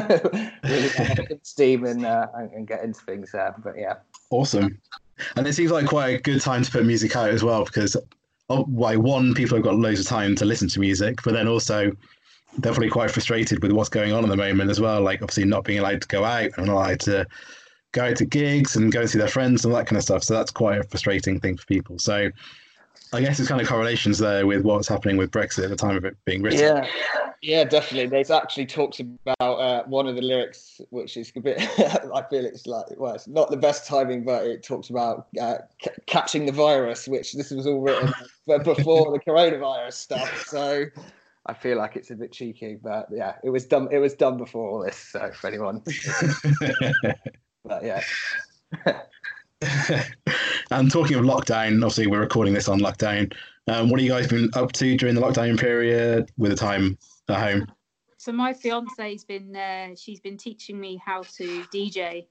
really 0.64 1.40
steam 1.42 1.84
and, 1.84 2.06
uh, 2.06 2.28
and 2.36 2.68
get 2.68 2.84
into 2.84 3.02
things 3.02 3.32
there. 3.32 3.56
But 3.58 3.74
yeah, 3.76 3.96
awesome. 4.30 4.80
And 5.36 5.48
it 5.48 5.54
seems 5.54 5.72
like 5.72 5.88
quite 5.88 6.10
a 6.10 6.22
good 6.22 6.42
time 6.42 6.62
to 6.62 6.70
put 6.70 6.86
music 6.86 7.16
out 7.16 7.32
as 7.32 7.44
well 7.44 7.66
because 7.66 7.98
oh, 8.50 8.64
why 8.66 8.96
one 8.96 9.34
people 9.34 9.58
have 9.58 9.64
got 9.64 9.78
loads 9.78 10.00
of 10.00 10.06
time 10.06 10.36
to 10.36 10.46
listen 10.46 10.68
to 10.70 10.80
music, 10.80 11.24
but 11.24 11.34
then 11.34 11.48
also 11.48 11.92
definitely 12.60 12.90
quite 12.90 13.10
frustrated 13.10 13.64
with 13.64 13.72
what's 13.72 13.90
going 13.90 14.14
on 14.14 14.24
at 14.24 14.30
the 14.30 14.38
moment 14.38 14.70
as 14.70 14.80
well. 14.80 15.02
Like 15.02 15.24
obviously 15.24 15.46
not 15.46 15.64
being 15.64 15.80
allowed 15.80 16.04
to 16.04 16.08
go 16.08 16.24
out 16.24 16.52
and 16.58 16.70
allowed 16.70 17.00
to 17.02 17.26
go 17.91 18.06
out 18.06 18.17
to 18.17 18.25
gigs 18.25 18.75
and 18.75 18.91
go 18.91 19.01
and 19.01 19.10
see 19.10 19.17
their 19.17 19.27
friends 19.27 19.65
and 19.65 19.74
that 19.74 19.88
kind 19.88 19.98
of 19.98 20.03
stuff. 20.03 20.24
So 20.24 20.34
that's 20.34 20.51
quite 20.51 20.79
a 20.79 20.84
frustrating 20.84 21.39
thing 21.39 21.58
for 21.58 21.65
people. 21.65 22.00
So 22.00 22.29
I 23.13 23.22
guess 23.22 23.39
it's 23.39 23.48
kind 23.48 23.62
of 23.62 23.67
correlations 23.67 24.20
there 24.20 24.46
with 24.46 24.63
what's 24.63 24.88
happening 24.88 25.17
with 25.17 25.32
Brexit 25.32 25.63
at 25.63 25.70
the 25.70 25.75
time 25.75 25.96
of 25.96 26.06
it 26.06 26.17
being 26.25 26.41
written. 26.41 26.60
Yeah, 26.60 26.88
yeah, 27.41 27.63
definitely. 27.63 28.08
There's 28.08 28.32
actually 28.32 28.65
talks 28.65 29.00
about 29.00 29.39
uh, 29.39 29.84
one 29.86 30.08
of 30.08 30.15
the 30.15 30.22
lyrics, 30.22 30.82
which 30.89 31.15
is 31.15 31.32
a 31.36 31.39
bit. 31.39 31.62
I 31.79 32.24
feel 32.29 32.46
it's 32.46 32.65
like 32.65 32.86
well, 32.98 33.13
it's 33.13 33.27
not 33.27 33.50
the 33.50 33.58
best 33.58 33.88
timing, 33.88 34.25
but 34.25 34.46
it 34.46 34.63
talks 34.63 34.89
about 34.89 35.27
uh, 35.39 35.60
c- 35.82 35.91
catching 36.06 36.46
the 36.46 36.51
virus, 36.51 37.08
which 37.08 37.34
this 37.34 37.51
was 37.51 37.65
all 37.67 37.79
written 37.79 38.12
before 38.63 39.12
the 39.12 39.20
coronavirus 39.20 39.94
stuff. 39.94 40.46
So 40.48 40.86
I 41.46 41.53
feel 41.53 41.77
like 41.77 41.96
it's 41.96 42.12
a 42.12 42.15
bit 42.15 42.34
cheeky, 42.34 42.77
but 42.82 43.08
yeah, 43.12 43.36
it 43.44 43.51
was 43.51 43.65
done. 43.65 43.88
It 43.91 44.00
was 44.00 44.15
done 44.15 44.38
before 44.38 44.70
all 44.70 44.79
this. 44.79 44.98
So 44.98 45.32
for 45.32 45.48
anyone, 45.48 45.82
but 47.68 47.84
yeah. 47.84 48.02
and 50.72 50.92
talking 50.92 51.18
of 51.18 51.26
lockdown, 51.26 51.78
obviously 51.78 52.08
we're 52.08 52.20
recording 52.20 52.54
this 52.54 52.68
on 52.68 52.80
lockdown. 52.80 53.34
Um, 53.68 53.90
what 53.90 54.00
have 54.00 54.06
you 54.06 54.12
guys 54.12 54.28
been 54.28 54.50
up 54.54 54.72
to 54.74 54.96
during 54.96 55.16
the 55.16 55.22
lockdown 55.22 55.60
period 55.60 56.32
with 56.38 56.52
the 56.52 56.58
time 56.58 56.98
at 57.30 57.38
home? 57.38 57.68
So 58.18 58.32
my 58.32 58.54
fiance's 58.54 59.24
been 59.24 59.56
uh, 59.56 59.96
she's 59.96 60.20
been 60.20 60.38
teaching 60.38 60.80
me 60.80 61.02
how 61.04 61.24
to 61.24 61.64
DJ. 61.74 62.28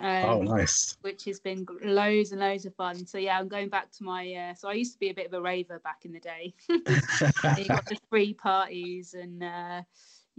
Um, 0.00 0.24
oh, 0.24 0.42
nice! 0.42 0.96
Which 1.02 1.24
has 1.26 1.40
been 1.40 1.66
loads 1.82 2.32
and 2.32 2.40
loads 2.40 2.64
of 2.64 2.74
fun. 2.74 3.06
So 3.06 3.18
yeah, 3.18 3.38
I'm 3.38 3.48
going 3.48 3.68
back 3.68 3.92
to 3.92 4.04
my. 4.04 4.32
Uh, 4.32 4.54
so 4.54 4.68
I 4.68 4.72
used 4.72 4.94
to 4.94 4.98
be 4.98 5.10
a 5.10 5.14
bit 5.14 5.26
of 5.26 5.34
a 5.34 5.40
raver 5.40 5.78
back 5.80 6.04
in 6.04 6.12
the 6.12 6.20
day. 6.20 6.54
you 6.68 7.64
got 7.66 7.84
the 7.86 7.98
free 8.08 8.32
parties 8.32 9.14
and 9.14 9.42
uh, 9.42 9.82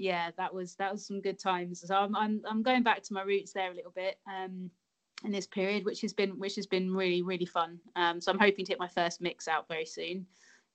yeah, 0.02 0.32
that 0.38 0.54
was 0.54 0.76
that 0.76 0.92
was 0.92 1.06
some 1.06 1.22
good 1.22 1.40
times. 1.40 1.84
So 1.88 1.96
I'm 1.96 2.16
I'm 2.16 2.42
I'm 2.50 2.64
going 2.64 2.84
back 2.84 3.04
to 3.04 3.14
my 3.14 3.22
roots 3.22 3.54
there 3.54 3.72
a 3.72 3.76
little 3.76 3.92
bit. 3.92 4.18
Um, 4.28 4.70
in 5.24 5.32
this 5.32 5.46
period, 5.46 5.86
which 5.86 6.02
has 6.02 6.14
been 6.14 6.32
which 6.40 6.56
has 6.56 6.66
been 6.66 6.94
really 6.94 7.22
really 7.22 7.46
fun. 7.46 7.80
Um, 7.96 8.20
so 8.20 8.32
I'm 8.32 8.40
hoping 8.40 8.66
to 8.66 8.72
hit 8.72 8.80
my 8.80 8.88
first 8.88 9.22
mix 9.22 9.48
out 9.48 9.68
very 9.68 9.86
soon. 9.86 10.26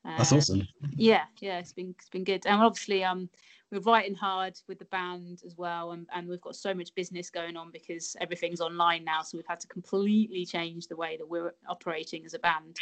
That's 0.05 0.31
um, 0.31 0.39
awesome. 0.39 0.69
Yeah, 0.95 1.25
yeah, 1.41 1.59
it's 1.59 1.73
been 1.73 1.95
it's 1.99 2.09
been 2.09 2.23
good, 2.23 2.47
and 2.47 2.63
obviously 2.63 3.03
um 3.03 3.29
we're 3.73 3.81
writing 3.81 4.15
hard 4.15 4.55
with 4.69 4.79
the 4.79 4.85
band 4.87 5.43
as 5.45 5.57
well, 5.57 5.91
and, 5.91 6.07
and 6.15 6.29
we've 6.29 6.41
got 6.41 6.55
so 6.55 6.73
much 6.73 6.95
business 6.95 7.31
going 7.31 7.57
on 7.57 7.73
because 7.73 8.15
everything's 8.21 8.61
online 8.61 9.03
now, 9.03 9.23
so 9.23 9.37
we've 9.37 9.47
had 9.49 9.59
to 9.59 9.67
completely 9.67 10.47
change 10.47 10.87
the 10.87 10.95
way 10.95 11.17
that 11.17 11.29
we're 11.29 11.53
operating 11.69 12.25
as 12.25 12.35
a 12.35 12.39
band. 12.39 12.77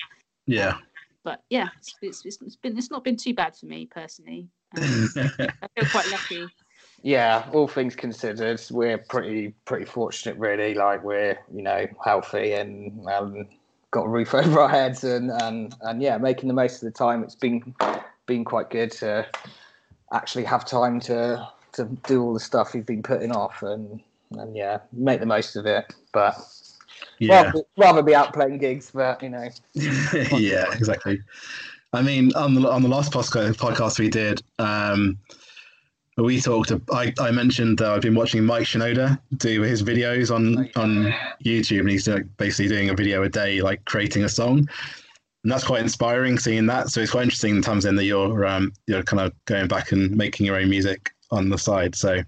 Yeah. 0.46 0.74
Um, 0.74 0.82
but 1.22 1.42
yeah, 1.48 1.68
it's, 1.78 1.94
it's, 2.02 2.42
it's 2.42 2.56
been 2.56 2.76
it's 2.76 2.90
not 2.90 3.02
been 3.02 3.16
too 3.16 3.32
bad 3.32 3.56
for 3.56 3.64
me 3.64 3.86
personally. 3.86 4.48
I 4.76 5.68
feel 5.76 5.88
quite 5.90 6.10
lucky 6.10 6.46
yeah, 7.04 7.44
all 7.52 7.68
things 7.68 7.94
considered, 7.94 8.62
we're 8.70 8.96
pretty 8.96 9.52
pretty 9.66 9.84
fortunate, 9.84 10.38
really. 10.38 10.72
Like 10.72 11.04
we're 11.04 11.38
you 11.54 11.62
know 11.62 11.86
healthy 12.02 12.54
and 12.54 13.06
um, 13.06 13.46
got 13.90 14.06
a 14.06 14.08
roof 14.08 14.34
over 14.34 14.60
our 14.60 14.70
heads, 14.70 15.04
and, 15.04 15.30
and 15.30 15.74
and 15.82 16.02
yeah, 16.02 16.16
making 16.16 16.48
the 16.48 16.54
most 16.54 16.82
of 16.82 16.90
the 16.90 16.98
time. 16.98 17.22
It's 17.22 17.34
been 17.34 17.74
been 18.24 18.42
quite 18.42 18.70
good 18.70 18.90
to 18.92 19.26
actually 20.14 20.44
have 20.44 20.64
time 20.64 20.98
to 21.00 21.46
to 21.72 21.84
do 22.06 22.22
all 22.22 22.32
the 22.32 22.40
stuff 22.40 22.72
we've 22.72 22.86
been 22.86 23.02
putting 23.02 23.32
off, 23.32 23.62
and 23.62 24.00
and 24.38 24.56
yeah, 24.56 24.78
make 24.90 25.20
the 25.20 25.26
most 25.26 25.56
of 25.56 25.66
it. 25.66 25.94
But 26.14 26.36
yeah, 27.18 27.42
rather, 27.42 27.62
rather 27.76 28.02
be 28.02 28.14
out 28.14 28.32
playing 28.32 28.56
gigs, 28.56 28.90
but 28.92 29.22
you 29.22 29.28
know, 29.28 29.46
yeah, 29.74 30.72
exactly. 30.72 31.20
I 31.94 32.02
mean, 32.02 32.34
on 32.34 32.54
the 32.54 32.68
on 32.68 32.82
the 32.82 32.88
last 32.88 33.12
podcast 33.12 33.98
we 33.98 34.08
did. 34.08 34.42
Um, 34.58 35.18
we 36.16 36.40
talked. 36.40 36.72
I, 36.92 37.12
I 37.18 37.30
mentioned 37.30 37.78
that 37.78 37.90
I've 37.90 38.02
been 38.02 38.14
watching 38.14 38.44
Mike 38.44 38.64
Shinoda 38.64 39.18
do 39.36 39.62
his 39.62 39.82
videos 39.82 40.34
on 40.34 40.68
on 40.76 41.14
YouTube, 41.44 41.80
and 41.80 41.90
he's 41.90 42.08
like 42.08 42.24
basically 42.36 42.68
doing 42.68 42.90
a 42.90 42.94
video 42.94 43.22
a 43.22 43.28
day, 43.28 43.60
like 43.60 43.84
creating 43.84 44.24
a 44.24 44.28
song, 44.28 44.58
and 44.58 45.52
that's 45.52 45.64
quite 45.64 45.82
inspiring 45.82 46.38
seeing 46.38 46.66
that. 46.66 46.90
So 46.90 47.00
it's 47.00 47.10
quite 47.10 47.24
interesting 47.24 47.60
times 47.62 47.84
in 47.84 47.96
that 47.96 48.04
you're 48.04 48.44
um, 48.44 48.72
you're 48.86 49.02
kind 49.02 49.20
of 49.20 49.32
going 49.46 49.68
back 49.68 49.92
and 49.92 50.16
making 50.16 50.46
your 50.46 50.56
own 50.56 50.70
music 50.70 51.12
on 51.30 51.48
the 51.48 51.58
side. 51.58 51.94
So 51.94 52.22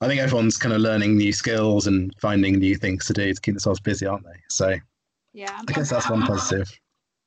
I 0.00 0.08
think 0.08 0.20
everyone's 0.20 0.58
kind 0.58 0.74
of 0.74 0.80
learning 0.80 1.16
new 1.16 1.32
skills 1.32 1.86
and 1.86 2.14
finding 2.20 2.58
new 2.58 2.76
things 2.76 3.06
to 3.06 3.12
do 3.12 3.32
to 3.32 3.40
keep 3.40 3.54
themselves 3.54 3.80
busy, 3.80 4.06
aren't 4.06 4.24
they? 4.24 4.40
So 4.48 4.74
yeah, 5.32 5.60
I 5.66 5.72
guess 5.72 5.90
that's 5.90 6.10
one 6.10 6.22
positive. 6.22 6.70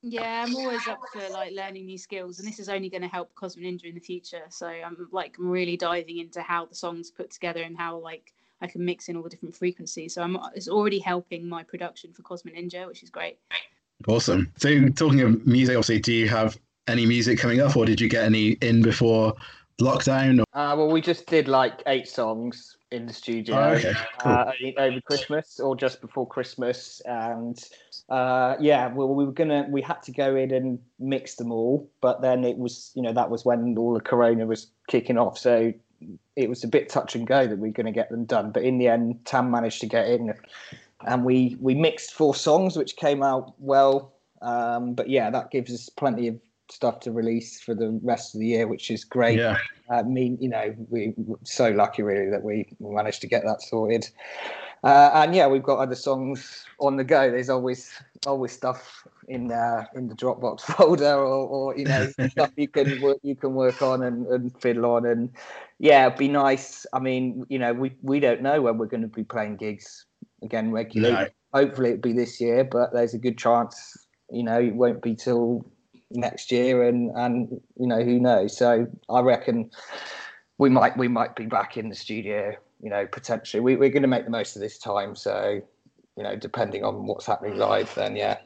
Yeah, 0.10 0.46
I'm 0.46 0.56
always 0.56 0.88
up 0.88 1.00
for 1.12 1.28
like 1.30 1.54
learning 1.54 1.86
new 1.86 1.98
skills, 1.98 2.39
and 2.39 2.48
this 2.48 2.60
is 2.60 2.70
only 2.70 2.89
going 2.89 3.02
to 3.02 3.08
help 3.08 3.34
Cosmic 3.36 3.65
Ninja 3.65 3.86
in 3.86 3.96
the 3.96 4.02
future. 4.02 4.43
So 4.50 4.67
I'm 4.67 5.08
like 5.12 5.36
really 5.38 5.76
diving 5.76 6.20
into 6.20 6.41
how 6.41 6.65
the 6.65 6.76
songs 6.76 7.12
put 7.12 7.30
together 7.32 7.62
and 7.62 7.78
how 7.78 7.98
like 7.98 8.34
I 8.62 8.67
can 8.67 8.86
mix 8.86 9.10
in 9.10 9.17
all 9.17 9.24
the 9.24 9.30
different 9.30 9.56
frequencies. 9.56 10.13
So 10.13 10.22
I'm 10.22 10.38
it's 10.56 10.70
already 10.70 11.00
helping 11.00 11.48
my 11.48 11.63
production 11.63 12.13
for 12.13 12.22
Cosmic 12.22 12.56
Ninja, 12.56 12.88
which 12.88 13.04
is 13.04 13.10
great. 13.10 13.38
Awesome. 14.08 14.52
So 14.58 14.88
talking 14.89 15.22
of 15.22 15.46
music, 15.46 15.76
obviously, 15.76 16.00
do 16.00 16.13
you 16.13 16.30
have 16.30 16.58
any 16.88 17.06
music 17.06 17.39
coming 17.39 17.60
up, 17.60 17.76
or 17.76 17.86
did 17.86 18.00
you 18.00 18.08
get 18.08 18.24
any 18.24 18.52
in 18.62 18.82
before 18.82 19.34
lockdown? 19.82 20.39
Uh, 20.54 20.76
well, 20.78 20.89
we 20.89 21.02
just 21.02 21.26
did 21.28 21.48
like 21.48 21.84
eight 21.88 22.08
songs 22.08 22.78
in 22.91 23.06
the 23.06 23.13
studio 23.13 23.58
oh, 23.58 23.70
okay. 23.74 23.93
cool. 24.20 24.32
uh, 24.32 24.52
over 24.78 25.02
Christmas 25.02 25.60
or 25.60 25.76
just 25.76 26.00
before 26.00 26.28
Christmas, 26.28 27.02
and 27.06 27.60
uh, 28.10 28.56
yeah, 28.60 28.88
well, 28.88 29.13
we 29.13 29.26
were 29.26 29.32
gonna 29.32 29.65
we 29.70 29.82
had 29.82 30.02
to 30.04 30.12
go 30.12 30.36
in 30.36 30.54
and 30.54 30.80
mix 31.00 31.36
them 31.36 31.52
all, 31.52 31.89
but 32.02 32.22
then 32.22 32.43
it 32.43 32.58
was 32.58 32.91
you 32.96 33.02
know 33.02 33.13
that 33.13 33.30
was 33.30 33.43
when 33.43 33.78
all 33.78 33.93
the 33.93 34.00
Corona 34.00 34.46
was 34.46 34.67
kicking 34.88 35.17
off, 35.17 35.38
so 35.38 35.74
it 36.36 36.50
was 36.50 36.63
a 36.63 36.67
bit 36.67 36.89
touch 36.89 37.15
and 37.15 37.28
go 37.28 37.48
that 37.48 37.58
we 37.58 37.70
are 37.70 37.74
going 37.74 37.86
to 37.86 37.91
get 37.91 38.10
them 38.10 38.26
done. 38.26 38.52
But 38.52 38.63
in 38.63 38.78
the 38.78 38.88
end, 38.88 39.26
Tam 39.26 39.52
managed 39.52 39.82
to 39.82 39.88
get 39.88 40.08
in, 40.08 40.34
and 41.06 41.26
we 41.26 41.58
we 41.60 41.76
mixed 41.76 42.13
four 42.13 42.34
songs, 42.34 42.78
which 42.78 42.96
came 42.96 43.24
out 43.24 43.54
well. 43.60 44.13
Um, 44.41 44.93
but 44.93 45.10
yeah, 45.10 45.30
that 45.30 45.52
gives 45.52 45.74
us 45.74 45.89
plenty 45.89 46.30
of 46.30 46.39
stuff 46.72 47.00
to 47.02 47.12
release 47.12 47.60
for 47.60 47.74
the 47.74 48.00
rest 48.04 48.36
of 48.36 48.39
the 48.39 48.48
year, 48.48 48.67
which 48.67 48.91
is 48.91 49.04
great. 49.04 49.39
Yeah. 49.39 49.58
I 49.89 50.04
mean, 50.04 50.38
you 50.39 50.50
know, 50.50 50.76
we 50.89 51.08
are 51.08 51.13
so 51.43 51.72
lucky 51.72 52.04
really 52.04 52.30
that 52.30 52.43
we 52.43 52.67
managed 52.80 53.22
to 53.22 53.28
get 53.28 53.43
that 53.43 53.62
sorted. 53.62 54.10
Uh, 54.84 55.12
and 55.16 55.36
yeah, 55.36 55.48
we've 55.48 55.63
got 55.63 55.80
other 55.80 55.96
songs 55.96 56.66
on 56.80 56.98
the 56.98 57.04
go. 57.04 57.32
There's 57.32 57.50
always 57.50 57.92
always 58.26 58.52
stuff 58.52 59.08
in 59.28 59.52
uh, 59.52 59.86
in 59.96 60.08
the 60.08 60.16
Dropbox 60.16 60.62
folder, 60.78 61.16
or, 61.16 61.48
or 61.48 61.78
you 61.78 61.86
know, 61.86 62.08
stuff 62.30 62.52
you 62.56 62.68
can 62.68 63.02
work 63.02 63.18
you 63.24 63.36
can 63.36 63.54
work 63.54 63.82
on 63.82 64.04
and, 64.04 64.28
and 64.28 64.62
fiddle 64.62 64.86
on. 64.86 65.06
And 65.06 65.32
yeah, 65.80 66.08
it'd 66.08 66.20
be 66.20 66.28
nice. 66.28 66.86
I 66.94 67.00
mean, 67.00 67.46
you 67.50 67.60
know, 67.60 67.74
we 67.74 67.94
we 68.02 68.20
don't 68.20 68.42
know 68.42 68.62
when 68.62 68.78
we're 68.78 68.86
going 68.86 69.02
to 69.02 69.08
be 69.08 69.24
playing 69.24 69.58
gigs 69.58 70.06
again 70.44 70.72
regularly. 70.72 71.16
No. 71.16 71.28
Hopefully, 71.54 71.92
it'll 71.92 72.02
be 72.02 72.13
this 72.13 72.40
year, 72.40 72.63
but 72.63 72.94
there's 72.94 73.13
a 73.13 73.20
good 73.20 73.38
chance. 73.38 74.08
You 74.30 74.44
know, 74.44 74.60
it 74.60 74.76
won't 74.76 75.02
be 75.02 75.16
till 75.16 75.66
next 76.12 76.52
year, 76.52 76.88
and 76.88 77.12
and 77.16 77.50
you 77.80 77.88
know 77.88 78.04
who 78.04 78.20
knows. 78.20 78.56
So 78.56 78.88
I 79.10 79.22
reckon 79.22 79.72
we 80.58 80.70
might 80.70 80.98
we 80.98 81.08
might 81.08 81.36
be 81.36 81.46
back 81.46 81.78
in 81.78 81.90
the 81.90 81.96
studio. 81.96 82.56
You 82.82 82.90
know, 82.90 83.08
potentially 83.08 83.62
we, 83.62 83.76
we're 83.76 83.90
going 83.90 84.04
to 84.04 84.08
make 84.08 84.26
the 84.26 84.32
most 84.32 84.56
of 84.56 84.62
this 84.62 84.78
time. 84.78 85.16
So 85.16 85.62
you 86.16 86.24
know, 86.24 86.36
depending 86.36 86.84
on 86.84 87.06
what's 87.06 87.26
happening 87.26 87.58
live, 87.58 87.94
then 87.96 88.16
yeah, 88.16 88.40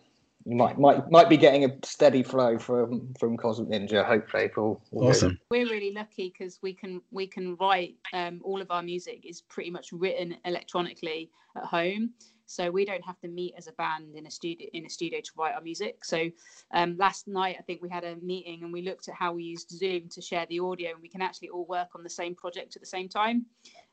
you 0.46 0.56
might 0.56 0.78
might 0.78 1.10
might 1.10 1.30
be 1.30 1.38
getting 1.38 1.66
a 1.66 1.74
steady 1.84 2.24
flow 2.24 2.58
from 2.58 3.14
from 3.20 3.38
Cosmic 3.38 3.70
Ninja. 3.70 4.06
Hopefully, 4.06 4.44
April. 4.44 4.82
Awesome. 4.92 5.40
We're 5.50 5.70
really 5.70 5.94
lucky 5.94 6.34
because 6.38 6.60
we 6.62 6.74
can 6.74 7.02
we 7.12 7.28
can 7.28 7.56
write 7.56 7.96
um, 8.14 8.42
all 8.44 8.62
of 8.62 8.72
our 8.72 8.82
music 8.82 9.26
is 9.26 9.42
pretty 9.42 9.72
much 9.72 9.92
written 9.92 10.36
electronically 10.46 11.30
at 11.56 11.64
home 11.64 12.12
so 12.52 12.70
we 12.70 12.84
don't 12.84 13.04
have 13.04 13.20
to 13.22 13.30
meet 13.30 13.54
as 13.58 13.68
a 13.68 13.72
band 13.74 14.14
in 14.16 14.26
a 14.26 14.32
studio 14.32 14.68
in 14.74 14.86
a 14.86 14.90
studio 14.90 15.20
to 15.22 15.32
write 15.38 15.54
our 15.54 15.62
music 15.62 16.04
so 16.04 16.30
um, 16.74 16.98
last 16.98 17.28
night 17.28 17.56
i 17.58 17.62
think 17.62 17.82
we 17.82 17.90
had 17.90 18.04
a 18.04 18.16
meeting 18.18 18.64
and 18.64 18.74
we 18.74 18.82
looked 18.82 19.08
at 19.08 19.16
how 19.16 19.32
we 19.32 19.44
used 19.44 19.70
zoom 19.70 20.10
to 20.10 20.22
share 20.22 20.46
the 20.50 20.60
audio 20.60 20.92
and 20.92 21.02
we 21.02 21.08
can 21.08 21.22
actually 21.22 21.50
all 21.50 21.66
work 21.66 21.90
on 21.96 22.04
the 22.04 22.10
same 22.10 22.36
project 22.36 22.76
at 22.76 22.82
the 22.82 22.88
same 22.88 23.08
time 23.08 23.46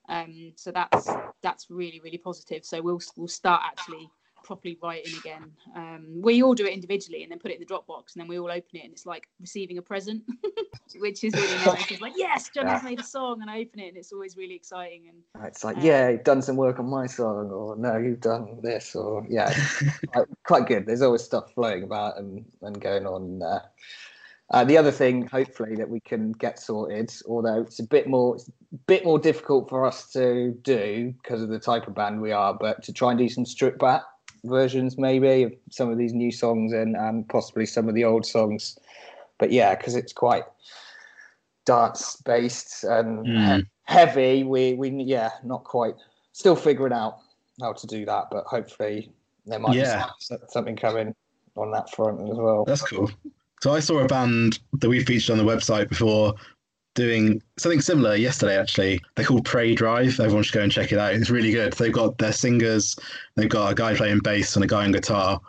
um, 0.08 0.52
so 0.56 0.70
that's 0.70 1.08
that's 1.42 1.70
really 1.70 2.00
really 2.00 2.18
positive 2.18 2.64
so 2.64 2.80
we'll 2.80 3.00
we'll 3.16 3.28
start 3.28 3.62
actually 3.64 4.08
properly 4.44 4.78
writing 4.82 5.12
again 5.18 5.50
um, 5.76 6.06
we 6.22 6.42
all 6.42 6.54
do 6.54 6.64
it 6.64 6.72
individually 6.72 7.22
and 7.22 7.30
then 7.30 7.38
put 7.38 7.50
it 7.50 7.54
in 7.54 7.60
the 7.60 7.66
dropbox 7.66 8.14
and 8.14 8.20
then 8.20 8.28
we 8.28 8.38
all 8.38 8.50
open 8.50 8.74
it 8.74 8.84
and 8.84 8.92
it's 8.92 9.04
like 9.04 9.28
receiving 9.40 9.78
a 9.78 9.82
present 9.82 10.22
which 10.96 11.24
is 11.24 11.34
really 11.34 11.64
nice. 11.64 11.90
It's 11.90 12.00
like, 12.00 12.14
yes, 12.16 12.50
John 12.54 12.66
has 12.66 12.82
made 12.82 13.00
a 13.00 13.04
song, 13.04 13.42
and 13.42 13.50
I 13.50 13.60
open 13.60 13.80
it, 13.80 13.88
and 13.88 13.96
it's 13.96 14.12
always 14.12 14.36
really 14.36 14.54
exciting. 14.54 15.08
And 15.08 15.46
It's 15.46 15.64
like, 15.64 15.76
yeah, 15.80 16.10
you've 16.10 16.24
done 16.24 16.42
some 16.42 16.56
work 16.56 16.78
on 16.78 16.88
my 16.88 17.06
song, 17.06 17.50
or 17.50 17.76
no, 17.76 17.96
you've 17.98 18.20
done 18.20 18.58
this, 18.62 18.94
or 18.94 19.26
yeah, 19.28 19.52
quite, 20.12 20.26
quite 20.44 20.66
good. 20.66 20.86
There's 20.86 21.02
always 21.02 21.22
stuff 21.22 21.52
flowing 21.54 21.82
about 21.82 22.18
and, 22.18 22.44
and 22.62 22.80
going 22.80 23.06
on 23.06 23.38
there. 23.38 23.48
Uh, 23.48 23.60
the 24.50 24.76
other 24.78 24.90
thing, 24.90 25.26
hopefully, 25.26 25.76
that 25.76 25.88
we 25.88 26.00
can 26.00 26.32
get 26.32 26.58
sorted, 26.58 27.12
although 27.28 27.60
it's 27.62 27.78
a 27.80 27.86
bit 27.86 28.06
more, 28.06 28.36
it's 28.36 28.48
a 28.48 28.52
bit 28.86 29.04
more 29.04 29.18
difficult 29.18 29.68
for 29.68 29.84
us 29.84 30.10
to 30.12 30.52
do 30.62 31.14
because 31.22 31.42
of 31.42 31.50
the 31.50 31.58
type 31.58 31.86
of 31.86 31.94
band 31.94 32.20
we 32.20 32.32
are, 32.32 32.54
but 32.54 32.82
to 32.84 32.92
try 32.92 33.10
and 33.10 33.18
do 33.18 33.28
some 33.28 33.44
stripped 33.44 33.78
back 33.78 34.02
versions, 34.44 34.96
maybe 34.96 35.42
of 35.42 35.52
some 35.70 35.90
of 35.90 35.98
these 35.98 36.14
new 36.14 36.32
songs 36.32 36.72
and, 36.72 36.96
and 36.96 37.28
possibly 37.28 37.66
some 37.66 37.88
of 37.88 37.94
the 37.94 38.04
old 38.04 38.24
songs. 38.24 38.78
But 39.38 39.52
yeah, 39.52 39.74
because 39.74 39.94
it's 39.94 40.12
quite 40.12 40.44
dance 41.64 42.16
based 42.24 42.84
and 42.84 43.26
Mm. 43.26 43.66
heavy. 43.84 44.42
We 44.44 44.74
we 44.74 44.90
yeah, 44.90 45.30
not 45.44 45.64
quite. 45.64 45.96
Still 46.32 46.56
figuring 46.56 46.92
out 46.92 47.18
how 47.60 47.72
to 47.72 47.86
do 47.86 48.06
that, 48.06 48.28
but 48.30 48.44
hopefully 48.44 49.12
there 49.44 49.58
might 49.58 49.74
Yeah. 49.74 50.06
be 50.30 50.36
something 50.48 50.76
coming 50.76 51.14
on 51.56 51.70
that 51.72 51.90
front 51.90 52.20
as 52.30 52.38
well. 52.38 52.64
That's 52.64 52.82
cool. 52.82 53.10
So 53.60 53.72
I 53.72 53.80
saw 53.80 53.98
a 53.98 54.06
band 54.06 54.60
that 54.74 54.88
we 54.88 55.04
featured 55.04 55.38
on 55.38 55.44
the 55.44 55.50
website 55.50 55.88
before 55.88 56.34
doing 56.94 57.42
something 57.58 57.80
similar 57.80 58.16
yesterday. 58.16 58.58
Actually, 58.58 59.00
they're 59.14 59.24
called 59.24 59.44
Prey 59.44 59.74
Drive. 59.74 60.18
Everyone 60.20 60.42
should 60.42 60.54
go 60.54 60.62
and 60.62 60.72
check 60.72 60.92
it 60.92 60.98
out. 60.98 61.14
It's 61.14 61.30
really 61.30 61.52
good. 61.52 61.72
They've 61.72 61.92
got 61.92 62.18
their 62.18 62.32
singers. 62.32 62.96
They've 63.36 63.48
got 63.48 63.72
a 63.72 63.74
guy 63.74 63.94
playing 63.94 64.20
bass 64.20 64.56
and 64.56 64.64
a 64.64 64.68
guy 64.68 64.84
on 64.84 64.92
guitar, 64.92 65.40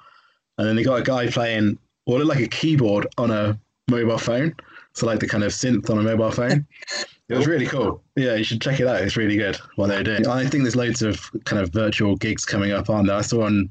and 0.57 0.67
then 0.67 0.75
they 0.75 0.83
got 0.83 0.99
a 0.99 1.03
guy 1.03 1.27
playing 1.27 1.77
what 2.05 2.17
looked 2.17 2.29
like 2.29 2.45
a 2.45 2.47
keyboard 2.47 3.07
on 3.17 3.31
a 3.31 3.59
mobile 3.89 4.17
phone. 4.17 4.55
So 4.93 5.05
like 5.05 5.19
the 5.19 5.27
kind 5.27 5.43
of 5.43 5.51
synth 5.51 5.89
on 5.89 5.99
a 5.99 6.03
mobile 6.03 6.31
phone. 6.31 6.65
It 7.29 7.37
was 7.37 7.45
really 7.45 7.67
cool. 7.67 8.01
Yeah, 8.15 8.33
you 8.33 8.43
should 8.43 8.59
check 8.59 8.79
it 8.79 8.87
out. 8.87 9.03
It's 9.03 9.15
really 9.15 9.37
good 9.37 9.55
what 9.75 9.85
they're 9.85 10.01
doing. 10.01 10.27
I 10.27 10.47
think 10.47 10.63
there's 10.63 10.75
loads 10.75 11.03
of 11.03 11.29
kind 11.45 11.61
of 11.61 11.71
virtual 11.71 12.15
gigs 12.15 12.43
coming 12.43 12.71
up 12.71 12.89
on 12.89 13.05
there. 13.05 13.17
I 13.17 13.21
saw 13.21 13.43
on 13.43 13.69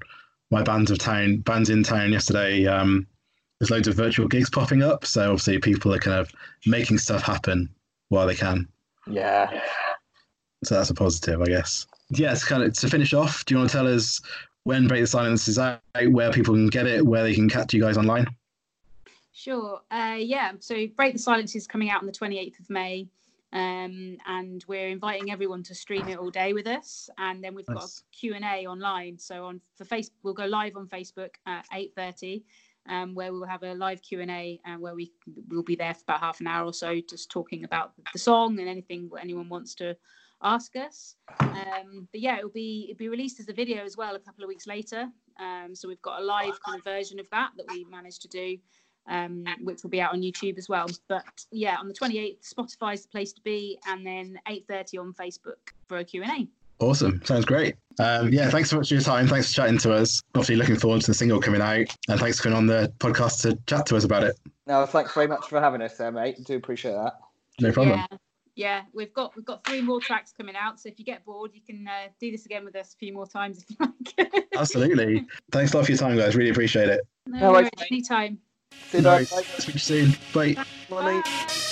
my 0.53 0.63
bands 0.63 0.93
of 0.93 1.01
town, 1.01 1.39
bands 1.39 1.69
in 1.69 1.83
town 1.83 2.13
yesterday. 2.13 2.67
Um, 2.67 3.05
there's 3.59 3.71
loads 3.71 3.89
of 3.89 3.95
virtual 3.95 4.29
gigs 4.29 4.51
popping 4.51 4.83
up. 4.83 5.05
So 5.05 5.23
obviously 5.23 5.59
people 5.59 5.93
are 5.95 5.99
kind 5.99 6.19
of 6.19 6.31
making 6.67 6.99
stuff 6.99 7.23
happen 7.23 7.69
while 8.09 8.27
they 8.27 8.35
can. 8.35 8.69
Yeah. 9.07 9.61
So 10.65 10.75
that's 10.77 10.91
a 10.91 10.95
positive, 10.95 11.41
I 11.41 11.47
guess. 11.47 11.87
Yes, 12.11 12.45
kind 12.45 12.63
of 12.63 12.73
to 12.75 12.89
finish 12.89 13.13
off, 13.15 13.45
do 13.45 13.55
you 13.55 13.59
want 13.59 13.71
to 13.71 13.77
tell 13.77 13.87
us 13.87 14.21
when 14.65 14.87
Break 14.89 15.03
the 15.03 15.07
Silence 15.07 15.49
is 15.49 15.59
out, 15.59 15.81
where 16.11 16.31
people 16.33 16.55
can 16.55 16.69
get 16.69 16.87
it, 16.87 17.05
where 17.05 17.23
they 17.23 17.35
can 17.35 17.49
catch 17.49 17.73
you 17.75 17.81
guys 17.81 17.97
online? 17.99 18.27
Sure. 19.33 19.81
Uh, 19.91 20.17
yeah. 20.19 20.53
So 20.61 20.87
Break 20.97 21.13
the 21.13 21.19
Silence 21.19 21.55
is 21.55 21.67
coming 21.67 21.91
out 21.91 22.01
on 22.01 22.07
the 22.07 22.13
28th 22.13 22.61
of 22.61 22.71
May. 22.71 23.07
Um, 23.53 24.19
and 24.27 24.63
we're 24.69 24.89
inviting 24.89 25.31
everyone 25.31 25.63
to 25.65 25.75
stream 25.75 26.09
it 26.09 26.19
all 26.19 26.31
day 26.31 26.53
with 26.53 26.67
us. 26.67 27.09
And 27.19 27.43
then 27.43 27.55
we've 27.55 27.67
got 27.67 27.77
Nice. 27.77 28.01
a 28.13 28.17
Q&A 28.17 28.67
online. 28.67 29.19
So 29.19 29.47
on 29.47 29.61
for 29.77 29.85
Facebook, 29.85 30.11
we'll 30.23 30.35
go 30.35 30.45
live 30.47 30.77
on 30.77 30.87
Facebook 30.87 31.31
at 31.47 31.65
8.30, 31.73 32.43
um, 32.89 33.15
where 33.15 33.33
we'll 33.33 33.47
have 33.47 33.63
a 33.63 33.75
live 33.75 34.03
Q&A 34.03 34.61
uh, 34.67 34.77
where 34.79 34.95
we 34.95 35.13
will 35.49 35.63
be 35.63 35.77
there 35.77 35.95
for 35.95 36.03
about 36.03 36.21
half 36.21 36.41
an 36.41 36.47
hour 36.47 36.65
or 36.65 36.73
so, 36.73 37.01
just 37.09 37.31
talking 37.31 37.65
about 37.65 37.93
the 38.13 38.19
song 38.19 38.59
and 38.59 38.69
anything 38.69 39.11
anyone 39.21 39.49
wants 39.49 39.75
to 39.77 39.97
ask 40.43 40.77
us. 40.77 41.17
Um, 41.41 42.09
but 42.13 42.21
yeah, 42.21 42.39
it'll 42.39 42.51
be 42.51 42.89
it'll 42.91 42.99
be 42.99 43.09
released 43.09 43.41
as 43.41 43.49
a 43.49 43.53
video 43.53 43.85
as 43.85 43.97
well 43.97 44.15
a 44.15 44.21
couple 44.21 44.45
of 44.45 44.49
weeks 44.49 44.67
later. 44.67 45.09
Um, 45.41 45.75
so 45.75 45.89
we've 45.89 46.03
got 46.03 46.21
a 46.21 46.25
live 46.25 46.59
kind 46.65 46.79
of 46.79 46.85
version 46.85 47.21
of 47.21 47.27
that 47.31 47.51
that 47.57 47.67
we 47.71 47.85
managed 47.85 48.23
to 48.23 48.29
do 48.29 48.59
um, 49.09 49.45
which 49.63 49.83
will 49.83 49.91
be 49.91 50.01
out 50.01 50.13
on 50.13 50.21
YouTube 50.21 50.59
as 50.59 50.69
well. 50.69 50.87
But 51.09 51.25
yeah, 51.51 51.77
on 51.79 51.89
the 51.89 51.95
28th, 51.95 52.55
Spotify 52.55 52.95
is 52.95 53.03
the 53.03 53.09
place 53.09 53.33
to 53.33 53.41
be, 53.43 53.79
and 53.87 54.07
then 54.07 54.39
8:30 54.47 55.01
on 55.01 55.15
Facebook 55.15 55.73
for 55.89 55.99
a 55.99 56.05
Q&A. 56.05 56.47
Awesome. 56.81 57.21
Sounds 57.25 57.45
great. 57.45 57.75
Um, 58.01 58.33
yeah, 58.33 58.49
thanks 58.51 58.71
so 58.71 58.77
much 58.77 58.89
for 58.89 58.95
your 58.95 59.03
time. 59.03 59.27
Thanks 59.27 59.49
for 59.49 59.55
chatting 59.55 59.79
to 59.79 59.93
us. 59.93 60.23
Obviously, 60.35 60.57
looking 60.57 60.77
forward 60.77 61.01
to 61.01 61.07
the 61.09 61.15
single 61.15 61.41
coming 61.41 61.61
out. 61.61 61.87
And 62.09 62.21
thanks 62.21 62.37
for 62.39 62.45
coming 62.45 62.57
on 62.59 62.67
the 62.67 62.93
podcast 62.99 63.43
to 63.43 63.59
chat 63.67 63.87
to 63.87 63.97
us 63.97 64.05
about 64.05 64.23
it. 64.23 64.39
No, 64.67 64.87
thanks 64.87 65.13
very 65.15 65.27
much 65.27 65.49
for 65.49 65.61
having 65.61 65.83
us 65.83 65.97
there, 65.97 66.13
mate. 66.13 66.37
Do 66.45 66.57
appreciate 66.57 66.93
that. 66.93 67.15
No 67.61 67.73
problem. 67.73 67.99
Yeah, 67.99 68.17
yeah, 68.55 68.83
we've 68.93 69.13
got 69.13 69.35
we've 69.35 69.45
got 69.45 69.65
three 69.65 69.81
more 69.81 70.01
tracks 70.01 70.33
coming 70.37 70.55
out. 70.55 70.79
So 70.79 70.89
if 70.89 70.99
you 70.99 71.05
get 71.05 71.25
bored, 71.25 71.51
you 71.55 71.61
can 71.61 71.89
uh, 71.89 72.09
do 72.21 72.31
this 72.31 72.47
again 72.47 72.65
with 72.65 72.77
us 72.77 72.95
a 72.95 72.97
few 72.97 73.13
more 73.13 73.27
times 73.27 73.65
if 73.65 73.71
you 73.71 73.77
like. 74.17 74.45
Absolutely. 74.57 75.27
Thanks 75.51 75.73
a 75.73 75.77
lot 75.77 75.87
for 75.87 75.93
your 75.93 75.99
time, 75.99 76.17
guys. 76.17 76.37
Really 76.37 76.51
appreciate 76.51 76.89
it. 76.89 77.01
no, 77.27 77.39
No 77.39 77.53
worries, 77.53 77.71
worries, 77.77 77.89
anytime. 77.91 78.39
See 78.91 78.99
you 78.99 79.05
No, 79.05 79.17
later. 79.17 79.27
Speak 79.27 79.65
to 79.65 79.73
you 79.73 79.79
soon. 79.79 80.15
Bye. 80.33 80.65
Morning. 80.91 81.23
Two 81.25 81.68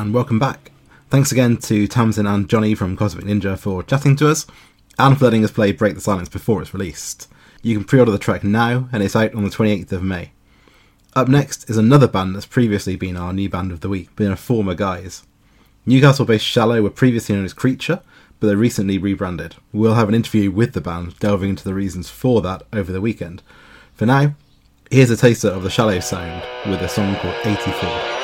and 0.00 0.14
welcome 0.14 0.38
back. 0.38 0.70
Thanks 1.10 1.32
again 1.32 1.58
to 1.58 1.86
Tamsin 1.86 2.26
and 2.26 2.48
Johnny 2.48 2.74
from 2.74 2.96
Cosmic 2.96 3.26
Ninja 3.26 3.58
for 3.58 3.82
chatting 3.82 4.16
to 4.16 4.30
us, 4.30 4.46
and 4.98 5.18
for 5.18 5.26
letting 5.26 5.44
us 5.44 5.50
play 5.50 5.70
Break 5.70 5.94
the 5.94 6.00
Silence 6.00 6.30
before 6.30 6.62
it's 6.62 6.72
released. 6.72 7.28
You 7.60 7.76
can 7.76 7.84
pre 7.84 7.98
order 7.98 8.10
the 8.10 8.18
track 8.18 8.42
now, 8.42 8.88
and 8.90 9.02
it's 9.02 9.14
out 9.14 9.34
on 9.34 9.44
the 9.44 9.50
28th 9.50 9.92
of 9.92 10.02
May. 10.02 10.32
Up 11.14 11.28
next 11.28 11.68
is 11.68 11.76
another 11.76 12.08
band 12.08 12.34
that's 12.34 12.46
previously 12.46 12.96
been 12.96 13.18
our 13.18 13.34
new 13.34 13.50
band 13.50 13.70
of 13.70 13.80
the 13.80 13.90
week, 13.90 14.16
being 14.16 14.32
a 14.32 14.36
former 14.36 14.74
guys. 14.74 15.24
Newcastle 15.84 16.24
based 16.24 16.46
Shallow 16.46 16.80
were 16.80 16.88
previously 16.88 17.34
known 17.34 17.44
as 17.44 17.52
Creature, 17.52 18.00
but 18.40 18.46
they're 18.46 18.56
recently 18.56 18.96
rebranded. 18.96 19.56
We'll 19.74 19.96
have 19.96 20.08
an 20.08 20.14
interview 20.14 20.50
with 20.50 20.72
the 20.72 20.80
band 20.80 21.18
delving 21.18 21.50
into 21.50 21.64
the 21.64 21.74
reasons 21.74 22.08
for 22.08 22.40
that 22.40 22.62
over 22.72 22.92
the 22.92 23.02
weekend. 23.02 23.42
For 23.92 24.06
now, 24.06 24.36
here's 24.90 25.10
a 25.10 25.18
taster 25.18 25.48
of 25.48 25.62
the 25.62 25.70
Shallow 25.70 26.00
sound 26.00 26.42
with 26.64 26.80
a 26.80 26.88
song 26.88 27.14
called 27.16 27.36
84. 27.44 28.21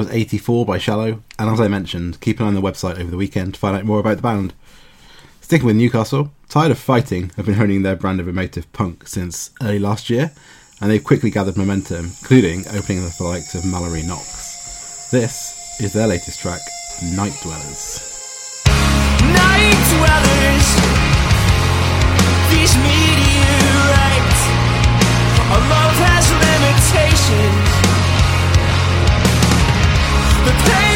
Was 0.00 0.10
84 0.10 0.64
by 0.64 0.78
Shallow, 0.78 1.22
and 1.38 1.50
as 1.50 1.60
I 1.60 1.68
mentioned, 1.68 2.22
keep 2.22 2.40
an 2.40 2.46
eye 2.46 2.48
on 2.48 2.54
the 2.54 2.62
website 2.62 2.98
over 2.98 3.10
the 3.10 3.18
weekend 3.18 3.52
to 3.52 3.60
find 3.60 3.76
out 3.76 3.84
more 3.84 4.00
about 4.00 4.16
the 4.16 4.22
band. 4.22 4.54
Sticking 5.42 5.66
with 5.66 5.76
Newcastle, 5.76 6.32
Tired 6.48 6.70
of 6.70 6.78
Fighting 6.78 7.32
have 7.36 7.44
been 7.44 7.56
honing 7.56 7.82
their 7.82 7.96
brand 7.96 8.18
of 8.18 8.26
emotive 8.26 8.72
punk 8.72 9.06
since 9.06 9.50
early 9.60 9.78
last 9.78 10.08
year, 10.08 10.32
and 10.80 10.90
they've 10.90 11.04
quickly 11.04 11.28
gathered 11.28 11.58
momentum, 11.58 12.06
including 12.06 12.60
opening 12.68 13.02
the 13.02 13.14
likes 13.20 13.54
of 13.54 13.66
Mallory 13.66 14.02
Knox. 14.02 15.10
This 15.10 15.78
is 15.80 15.92
their 15.92 16.06
latest 16.06 16.40
track, 16.40 16.62
Night 17.14 17.36
Dwellers. 17.42 18.64
Night 19.20 19.76
dwellers, 19.92 20.66
these 22.50 22.74
meteorites. 22.78 23.40
Pace 30.50 30.89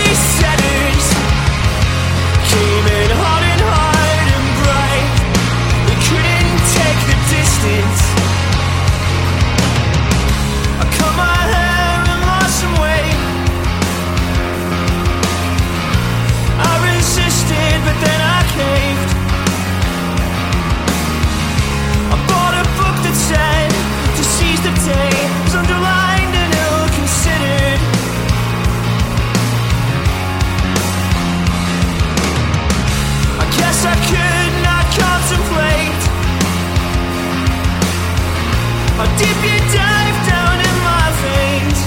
I'll 38.97 39.19
dip 39.19 39.39
you 39.43 39.59
dive 39.75 40.19
down 40.29 40.57
in 40.69 40.77
my 40.87 41.07
veins. 41.23 41.81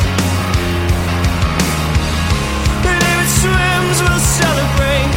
And 2.84 3.00
if 3.12 3.18
it 3.24 3.32
swims, 3.42 3.98
we'll 4.04 4.26
celebrate. 4.42 5.12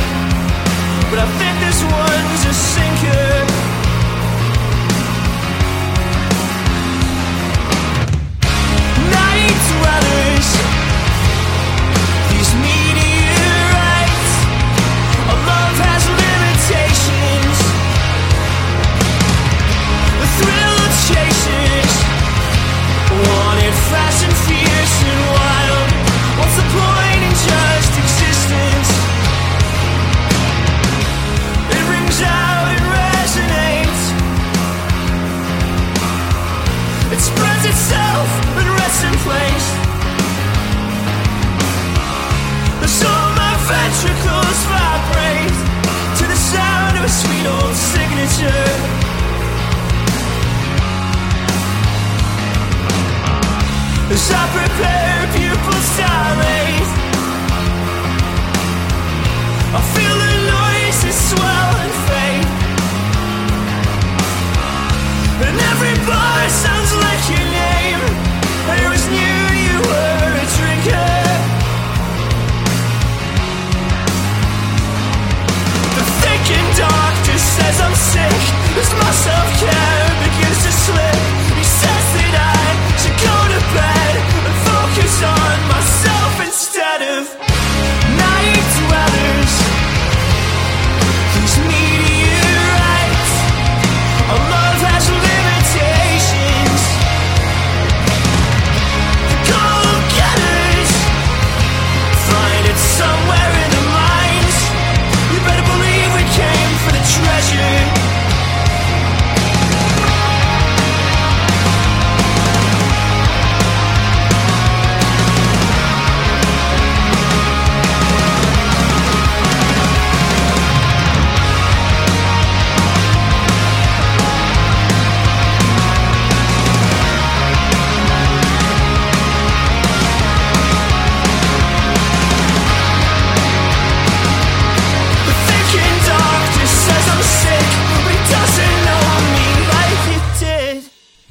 But 1.10 1.18
I 1.18 1.26
think 1.38 1.54
this 1.58 1.82
one. 1.92 2.09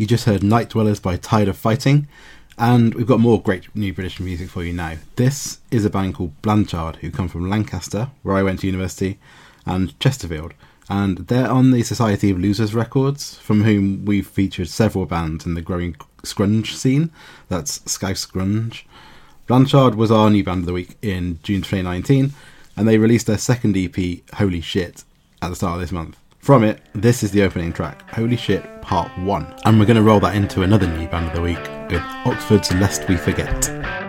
Just 0.10 0.26
heard 0.26 0.42
Night 0.42 0.72
Dwellers 0.72 1.00
by 1.00 1.18
Tide 1.18 1.48
of 1.48 1.56
Fighting, 1.56 2.08
and 2.58 2.96
we've 2.96 3.06
got 3.06 3.20
more 3.20 3.40
great 3.40 3.74
new 3.76 3.94
British 3.94 4.20
music 4.20 4.50
for 4.50 4.64
you 4.64 4.74
now. 4.74 4.96
This 5.18 5.60
is 5.70 5.86
a 5.86 5.90
band 5.92 6.16
called 6.16 6.42
Blanchard, 6.42 6.96
who 6.96 7.12
come 7.12 7.28
from 7.28 7.48
Lancaster, 7.48 8.10
where 8.24 8.36
I 8.36 8.42
went 8.42 8.62
to 8.62 8.66
university, 8.66 9.20
and 9.68 9.98
Chesterfield. 10.00 10.56
And 10.90 11.20
they're 11.28 11.48
on 11.48 11.70
the 11.70 11.84
Society 11.84 12.32
of 12.32 12.40
Losers 12.40 12.74
records, 12.74 13.36
from 13.36 13.66
whom 13.66 14.04
we've 14.04 14.26
featured 14.26 14.70
several 14.70 15.06
bands 15.06 15.46
in 15.46 15.54
the 15.54 15.62
growing 15.62 15.96
scrunge 16.24 16.76
scene. 16.76 17.12
That's 17.48 17.80
Scouse 17.86 18.26
Grunge. 18.26 18.86
Blanchard 19.46 19.94
was 19.94 20.10
our 20.10 20.32
new 20.32 20.44
band 20.44 20.62
of 20.62 20.66
the 20.66 20.74
week 20.74 20.98
in 21.04 21.38
June 21.44 21.62
2019, 21.62 22.34
and 22.76 22.88
they 22.88 22.98
released 22.98 23.28
their 23.28 23.38
second 23.38 23.78
EP, 23.78 24.22
Holy 24.34 24.62
Shit, 24.62 25.04
at 25.40 25.50
the 25.50 25.56
start 25.56 25.76
of 25.76 25.82
this 25.82 25.92
month. 25.92 26.19
From 26.40 26.64
it, 26.64 26.82
this 26.94 27.22
is 27.22 27.32
the 27.32 27.44
opening 27.44 27.74
track, 27.74 28.10
Holy 28.10 28.38
Shit 28.38 28.82
Part 28.82 29.16
1. 29.20 29.56
And 29.66 29.78
we're 29.78 29.86
going 29.86 29.98
to 29.98 30.02
roll 30.02 30.22
that 30.22 30.36
into 30.36 30.64
another 30.64 30.88
new 30.88 31.08
band 31.08 31.28
of 31.28 31.36
the 31.36 31.42
week 31.42 31.60
with 31.92 32.02
Oxford's 32.26 32.72
Lest 32.74 33.08
We 33.08 33.18
Forget. 33.18 34.09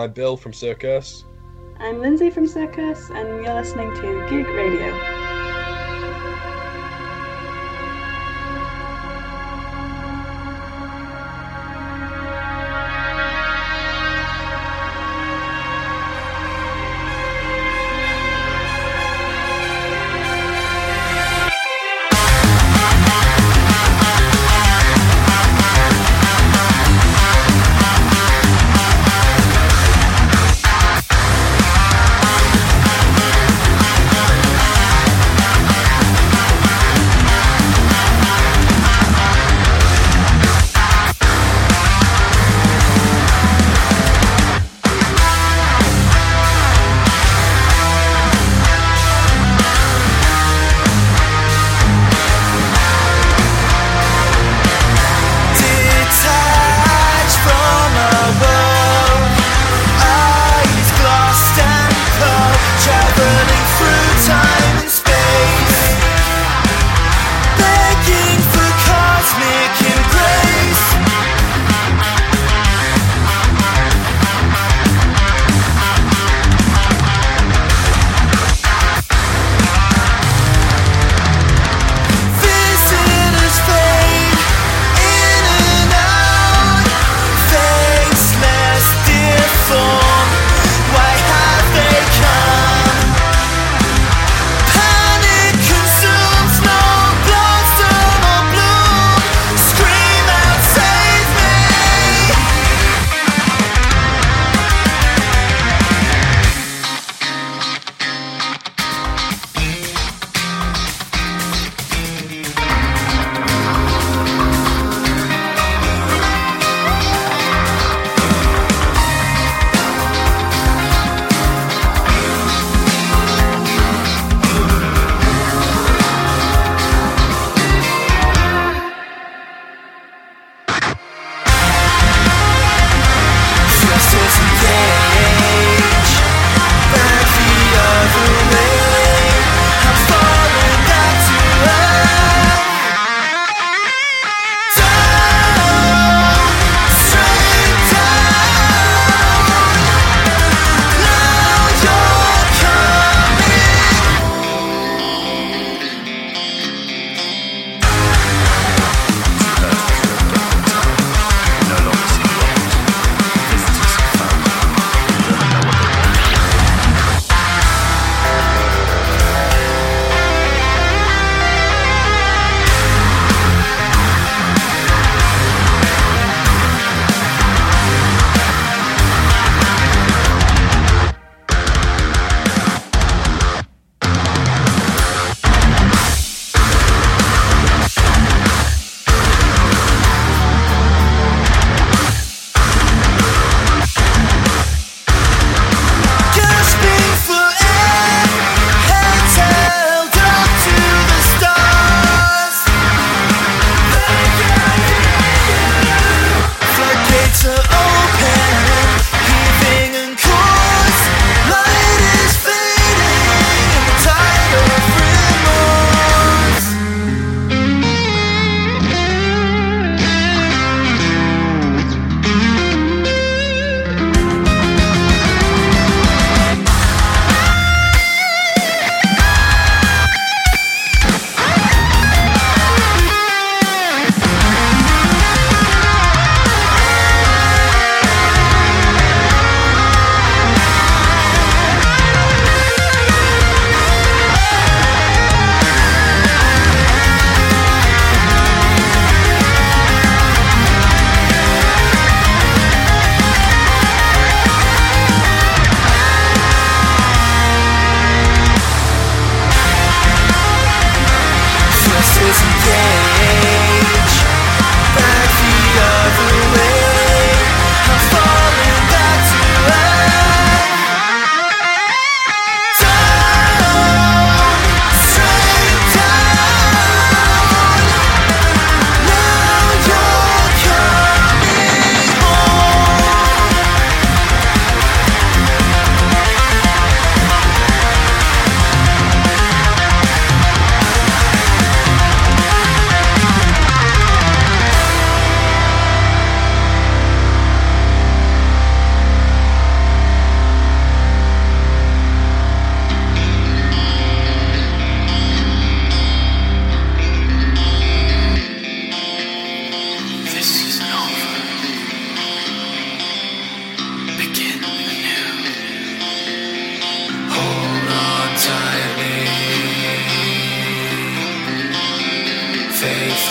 I'm 0.00 0.12
Bill 0.12 0.34
from 0.34 0.54
Circus. 0.54 1.26
I'm 1.78 2.00
Lindsay 2.00 2.30
from 2.30 2.46
Circus, 2.46 3.10
and 3.10 3.44
you're 3.44 3.54
listening 3.54 3.94
to 3.96 4.26
Gig 4.30 4.46
Radio. 4.46 5.19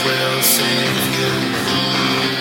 will 0.05 0.41
save 0.41 1.19
you. 1.19 2.38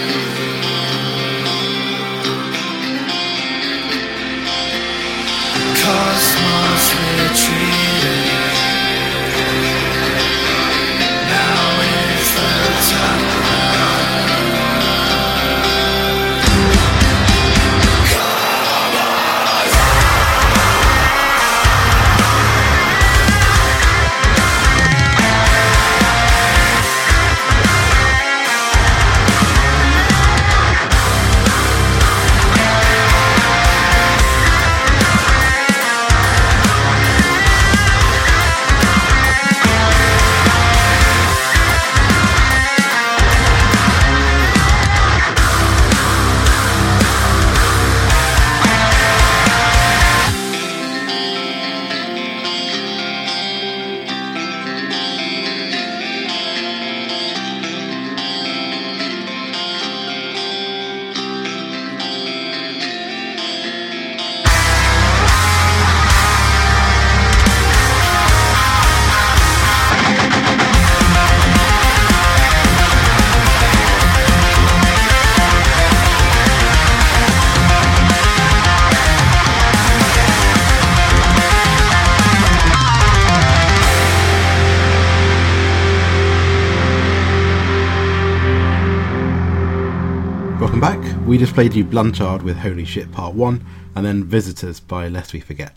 We 91.28 91.36
just 91.36 91.52
played 91.52 91.74
you 91.74 91.84
Blanchard 91.84 92.40
with 92.40 92.56
Holy 92.56 92.86
Shit 92.86 93.12
Part 93.12 93.34
1 93.34 93.66
and 93.94 94.06
then 94.06 94.24
Visitors 94.24 94.80
by 94.80 95.08
Lest 95.08 95.34
We 95.34 95.40
Forget. 95.40 95.74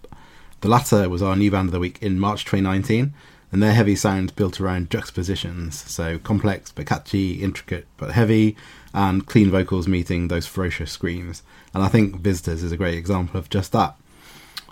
The 0.61 0.69
latter 0.69 1.09
was 1.09 1.21
our 1.21 1.35
new 1.35 1.51
band 1.51 1.67
of 1.67 1.73
the 1.73 1.79
week 1.79 2.01
in 2.01 2.21
March 2.21 2.45
2019 2.45 3.13
and 3.51 3.61
their 3.61 3.73
heavy 3.73 3.97
sound 3.97 4.33
built 4.37 4.61
around 4.61 4.89
juxtapositions, 4.89 5.75
so 5.91 6.17
complex 6.19 6.71
but 6.71 6.85
catchy, 6.85 7.43
intricate 7.43 7.85
but 7.97 8.11
heavy, 8.11 8.55
and 8.93 9.27
clean 9.27 9.51
vocals 9.51 9.89
meeting 9.89 10.29
those 10.29 10.47
ferocious 10.47 10.93
screams. 10.93 11.43
And 11.73 11.83
I 11.83 11.89
think 11.89 12.21
Visitors 12.21 12.63
is 12.63 12.71
a 12.71 12.77
great 12.77 12.97
example 12.97 13.37
of 13.37 13.49
just 13.49 13.73
that. 13.73 13.97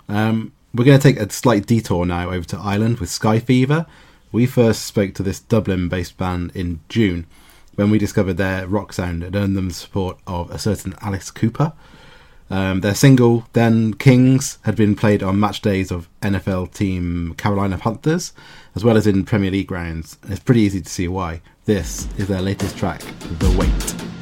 Um, 0.08 0.54
we're 0.72 0.86
going 0.86 0.98
to 0.98 1.02
take 1.02 1.20
a 1.20 1.30
slight 1.30 1.66
detour 1.66 2.06
now 2.06 2.30
over 2.30 2.46
to 2.46 2.58
Ireland 2.58 3.00
with 3.00 3.10
Sky 3.10 3.38
Fever. 3.38 3.84
We 4.32 4.46
first 4.46 4.86
spoke 4.86 5.12
to 5.16 5.22
this 5.22 5.40
Dublin 5.40 5.90
based 5.90 6.16
band 6.16 6.52
in 6.54 6.80
June 6.88 7.26
when 7.80 7.90
we 7.90 7.98
discovered 7.98 8.34
their 8.34 8.66
rock 8.66 8.92
sound 8.92 9.22
had 9.22 9.34
earned 9.34 9.56
them 9.56 9.68
the 9.68 9.74
support 9.74 10.18
of 10.26 10.50
a 10.50 10.58
certain 10.58 10.94
Alice 11.00 11.30
Cooper. 11.30 11.72
Um, 12.50 12.82
their 12.82 12.94
single, 12.94 13.46
Then 13.54 13.94
Kings, 13.94 14.58
had 14.64 14.76
been 14.76 14.94
played 14.94 15.22
on 15.22 15.40
match 15.40 15.62
days 15.62 15.90
of 15.90 16.06
NFL 16.20 16.74
team 16.74 17.32
Carolina 17.38 17.78
Panthers, 17.78 18.34
as 18.74 18.84
well 18.84 18.98
as 18.98 19.06
in 19.06 19.24
Premier 19.24 19.50
League 19.50 19.68
grounds. 19.68 20.18
And 20.22 20.32
it's 20.32 20.42
pretty 20.42 20.60
easy 20.60 20.82
to 20.82 20.90
see 20.90 21.08
why. 21.08 21.40
This 21.64 22.06
is 22.18 22.28
their 22.28 22.42
latest 22.42 22.76
track, 22.76 23.00
The 23.38 23.56
Wait. 23.58 24.19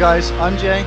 Guys, 0.00 0.30
I'm 0.30 0.56
Jay. 0.56 0.80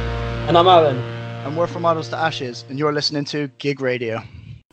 And 0.48 0.58
I'm 0.58 0.68
Owen. 0.68 0.98
And 1.46 1.56
we're 1.56 1.68
from 1.68 1.86
Idols 1.86 2.10
to 2.10 2.18
Ashes, 2.18 2.66
and 2.68 2.80
you're 2.80 2.92
listening 2.92 3.26
to 3.26 3.48
Gig 3.60 3.80
Radio. 3.80 4.24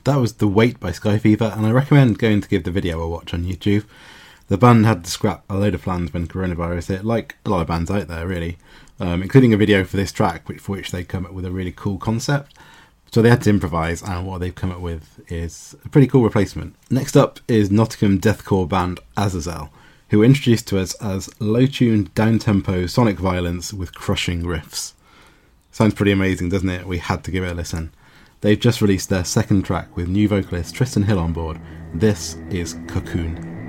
That 0.05 0.17
was 0.17 0.33
The 0.33 0.49
Wait 0.49 0.81
by 0.81 0.93
Sky 0.93 1.19
Fever, 1.19 1.53
and 1.55 1.67
I 1.67 1.71
recommend 1.73 2.19
going 2.19 2.41
to 2.41 2.49
give 2.49 2.65
the 2.65 2.71
video 2.71 3.03
a 3.03 3.07
watch 3.07 3.35
on 3.35 3.45
YouTube. 3.45 3.85
The 4.49 4.57
band 4.57 4.87
had 4.87 5.05
to 5.05 5.11
scrap 5.11 5.45
a 5.51 5.59
load 5.59 5.75
of 5.75 5.83
plans 5.83 6.15
when 6.15 6.27
coronavirus 6.27 6.87
hit, 6.87 7.05
like 7.05 7.37
a 7.45 7.51
lot 7.51 7.61
of 7.61 7.67
bands 7.67 7.91
out 7.91 8.09
there, 8.09 8.27
really, 8.27 8.57
um, 8.99 9.23
including 9.23 9.53
a 9.53 9.59
video 9.59 9.85
for 9.85 9.99
this 9.99 10.11
track, 10.11 10.49
which, 10.49 10.61
for 10.61 10.73
which 10.73 10.91
they 10.91 11.05
come 11.05 11.27
up 11.27 11.35
with 11.35 11.45
a 11.45 11.51
really 11.51 11.73
cool 11.73 11.99
concept. 11.99 12.55
So 13.13 13.21
they 13.21 13.29
had 13.29 13.43
to 13.43 13.51
improvise, 13.51 14.01
and 14.01 14.27
what 14.27 14.41
they've 14.41 14.55
come 14.55 14.73
up 14.73 14.81
with 14.81 15.21
is 15.31 15.77
a 15.85 15.91
pretty 15.91 16.07
cool 16.07 16.25
replacement. 16.25 16.77
Next 16.89 17.15
up 17.15 17.41
is 17.47 17.71
Nottingham 17.71 18.19
deathcore 18.19 18.67
band 18.67 19.01
Azazel, 19.19 19.71
who 20.11 20.19
were 20.19 20.25
introduced 20.25 20.67
to 20.69 20.79
us 20.79 20.95
as 20.97 21.31
low-tuned, 21.41 22.15
down-tempo 22.15 22.87
sonic 22.87 23.19
violence 23.19 23.73
with 23.73 23.95
crushing 23.95 24.43
riffs. 24.43 24.93
Sounds 25.71 25.95
pretty 25.95 26.13
amazing, 26.13 26.49
doesn't 26.49 26.69
it? 26.69 26.87
We 26.87 26.99
had 26.99 27.23
to 27.25 27.31
give 27.31 27.45
it 27.45 27.53
a 27.53 27.55
listen. 27.55 27.93
They've 28.41 28.59
just 28.59 28.83
released 28.83 29.09
their 29.09 29.25
second 29.25 29.63
track 29.63 29.97
with 29.97 30.09
new 30.09 30.27
vocalist 30.27 30.75
Tristan 30.75 31.05
Hill 31.05 31.19
on 31.19 31.33
board. 31.33 31.61
This 31.95 32.37
is 32.51 32.77
Cocoon. 32.89 33.60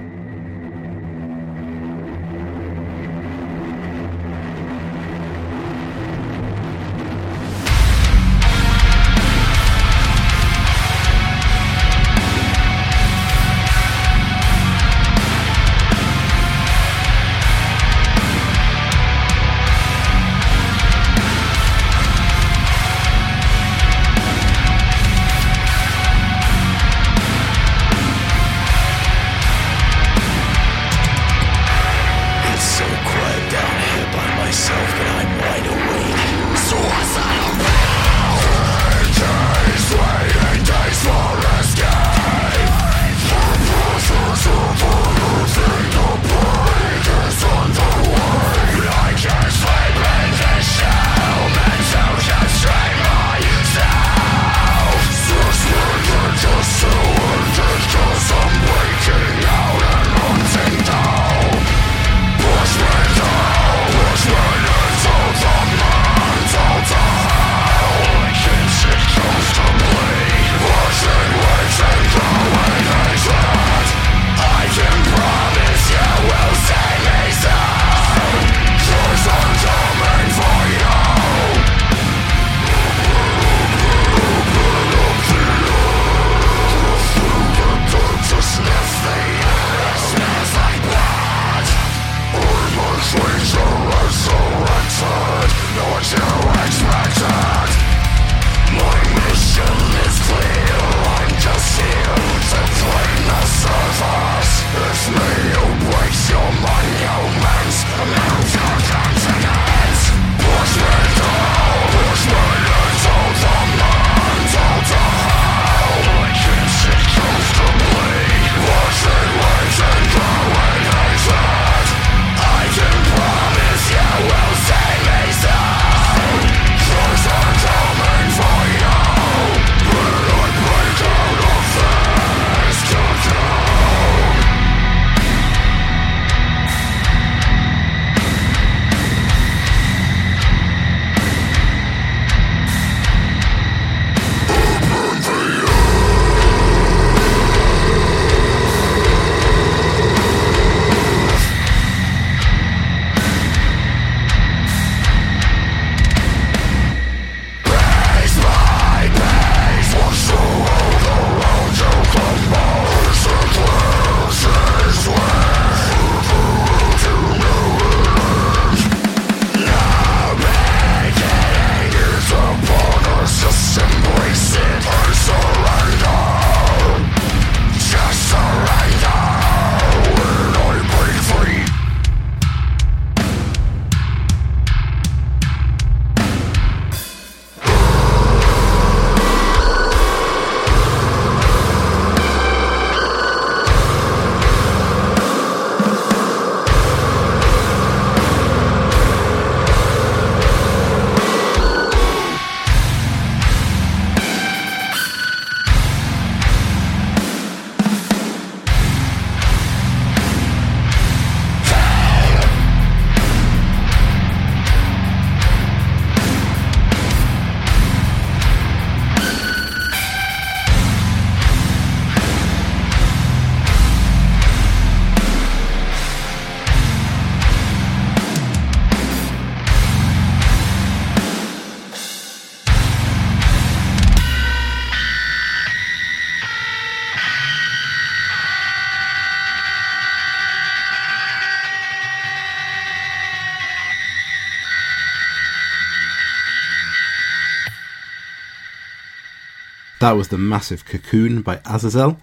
That 250.12 250.18
was 250.18 250.28
the 250.28 250.38
massive 250.38 250.84
Cocoon 250.84 251.42
by 251.42 251.62
Azazel. 251.66 252.18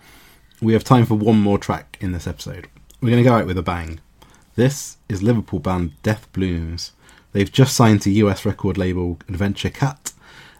We 0.60 0.74
have 0.74 0.84
time 0.84 1.06
for 1.06 1.14
one 1.14 1.40
more 1.40 1.56
track 1.56 1.96
in 2.02 2.12
this 2.12 2.26
episode. 2.26 2.68
We're 3.00 3.08
going 3.08 3.24
to 3.24 3.30
go 3.30 3.34
out 3.34 3.46
with 3.46 3.56
a 3.56 3.62
bang. 3.62 4.00
This 4.56 4.98
is 5.08 5.22
Liverpool 5.22 5.58
band 5.58 5.92
Death 6.02 6.30
Blooms. 6.34 6.92
They've 7.32 7.50
just 7.50 7.74
signed 7.74 8.02
to 8.02 8.10
US 8.10 8.44
record 8.44 8.76
label 8.76 9.18
Adventure 9.26 9.70
Cat, 9.70 10.12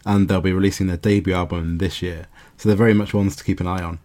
and 0.07 0.27
they'll 0.27 0.41
be 0.41 0.51
releasing 0.51 0.87
their 0.87 0.97
debut 0.97 1.35
album 1.35 1.77
this 1.77 2.01
year, 2.01 2.25
so 2.57 2.67
they're 2.67 2.75
very 2.75 2.95
much 2.95 3.13
ones 3.13 3.35
to 3.35 3.43
keep 3.43 3.59
an 3.59 3.67
eye 3.67 3.83
on. 3.83 3.99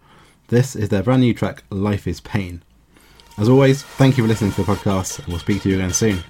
This 0.49 0.75
is 0.75 0.89
their 0.89 1.01
brand 1.01 1.23
new 1.23 1.33
track, 1.33 1.63
Life 1.71 2.05
is 2.05 2.21
Pain. 2.21 2.61
As 3.39 3.49
always, 3.49 3.81
thank 3.81 4.19
you 4.19 4.23
for 4.23 4.27
listening 4.27 4.51
to 4.51 4.63
the 4.63 4.71
podcast, 4.71 5.17
and 5.17 5.29
we'll 5.29 5.39
speak 5.39 5.63
to 5.63 5.69
you 5.69 5.77
again 5.77 5.93
soon. 5.93 6.23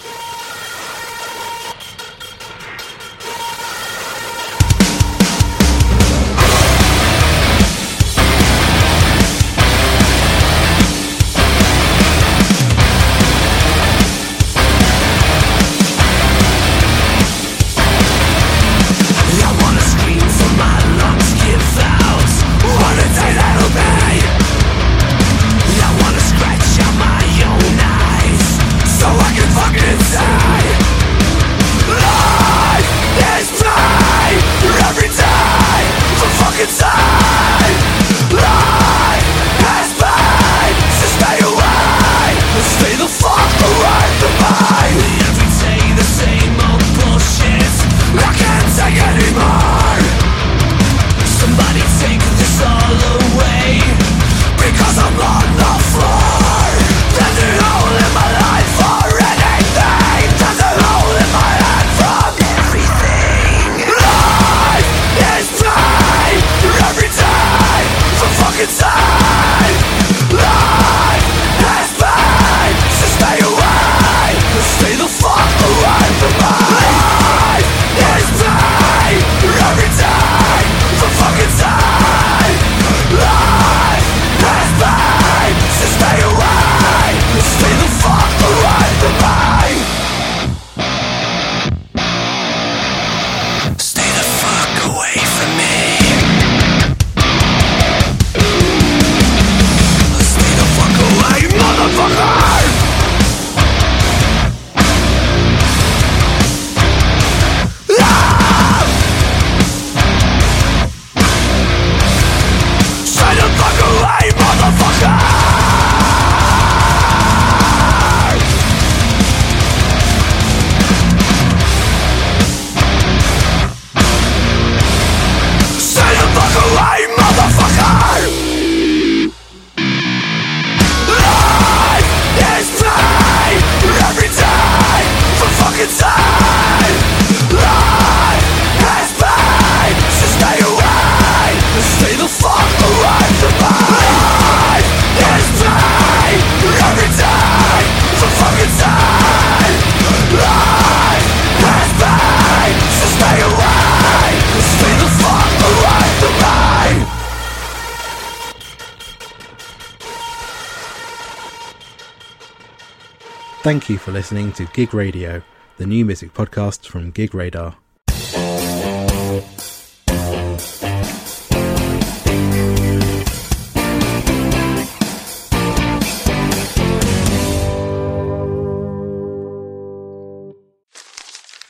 Thank 163.65 163.89
you 163.89 163.97
for 163.97 164.11
listening 164.11 164.51
to 164.51 164.65
Gig 164.65 164.93
Radio, 164.93 165.41
the 165.77 165.87
new 165.87 166.05
music 166.05 166.35
podcast 166.35 166.85
from 166.85 167.09
Gig 167.09 167.33
Radar. 167.33 167.77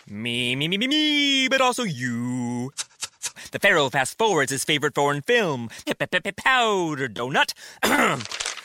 Me, 0.09 0.57
me, 0.57 0.67
me, 0.67 0.77
me, 0.77 0.87
me, 0.87 1.47
but 1.47 1.61
also 1.61 1.83
you. 1.83 2.73
The 3.51 3.59
Pharaoh 3.59 3.89
fast 3.89 4.17
forwards 4.17 4.51
his 4.51 4.65
favorite 4.65 4.95
foreign 4.95 5.21
film, 5.21 5.69
Powder 6.33 7.07
Donut. 7.07 7.53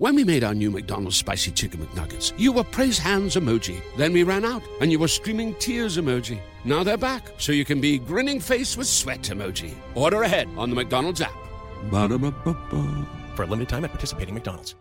When 0.00 0.14
we 0.14 0.24
made 0.24 0.44
our 0.44 0.54
new 0.54 0.70
McDonald's 0.70 1.16
spicy 1.16 1.50
chicken 1.50 1.80
McNuggets, 1.80 2.32
you 2.38 2.52
were 2.52 2.64
praise 2.64 2.98
hands 2.98 3.36
emoji. 3.36 3.82
Then 3.98 4.14
we 4.14 4.22
ran 4.22 4.46
out, 4.46 4.62
and 4.80 4.90
you 4.90 4.98
were 4.98 5.08
streaming 5.08 5.54
tears 5.56 5.98
emoji. 5.98 6.40
Now 6.64 6.82
they're 6.82 6.96
back, 6.96 7.28
so 7.36 7.52
you 7.52 7.66
can 7.66 7.82
be 7.82 7.98
grinning 7.98 8.40
face 8.40 8.78
with 8.78 8.86
sweat 8.86 9.20
emoji. 9.24 9.74
Order 9.94 10.22
ahead 10.22 10.48
on 10.56 10.70
the 10.70 10.74
McDonald's 10.74 11.20
app. 11.20 11.36
Ba-da-ba-ba-ba. 11.90 13.08
For 13.34 13.42
a 13.42 13.46
limited 13.46 13.68
time 13.68 13.84
at 13.84 13.90
participating 13.90 14.32
McDonald's. 14.32 14.74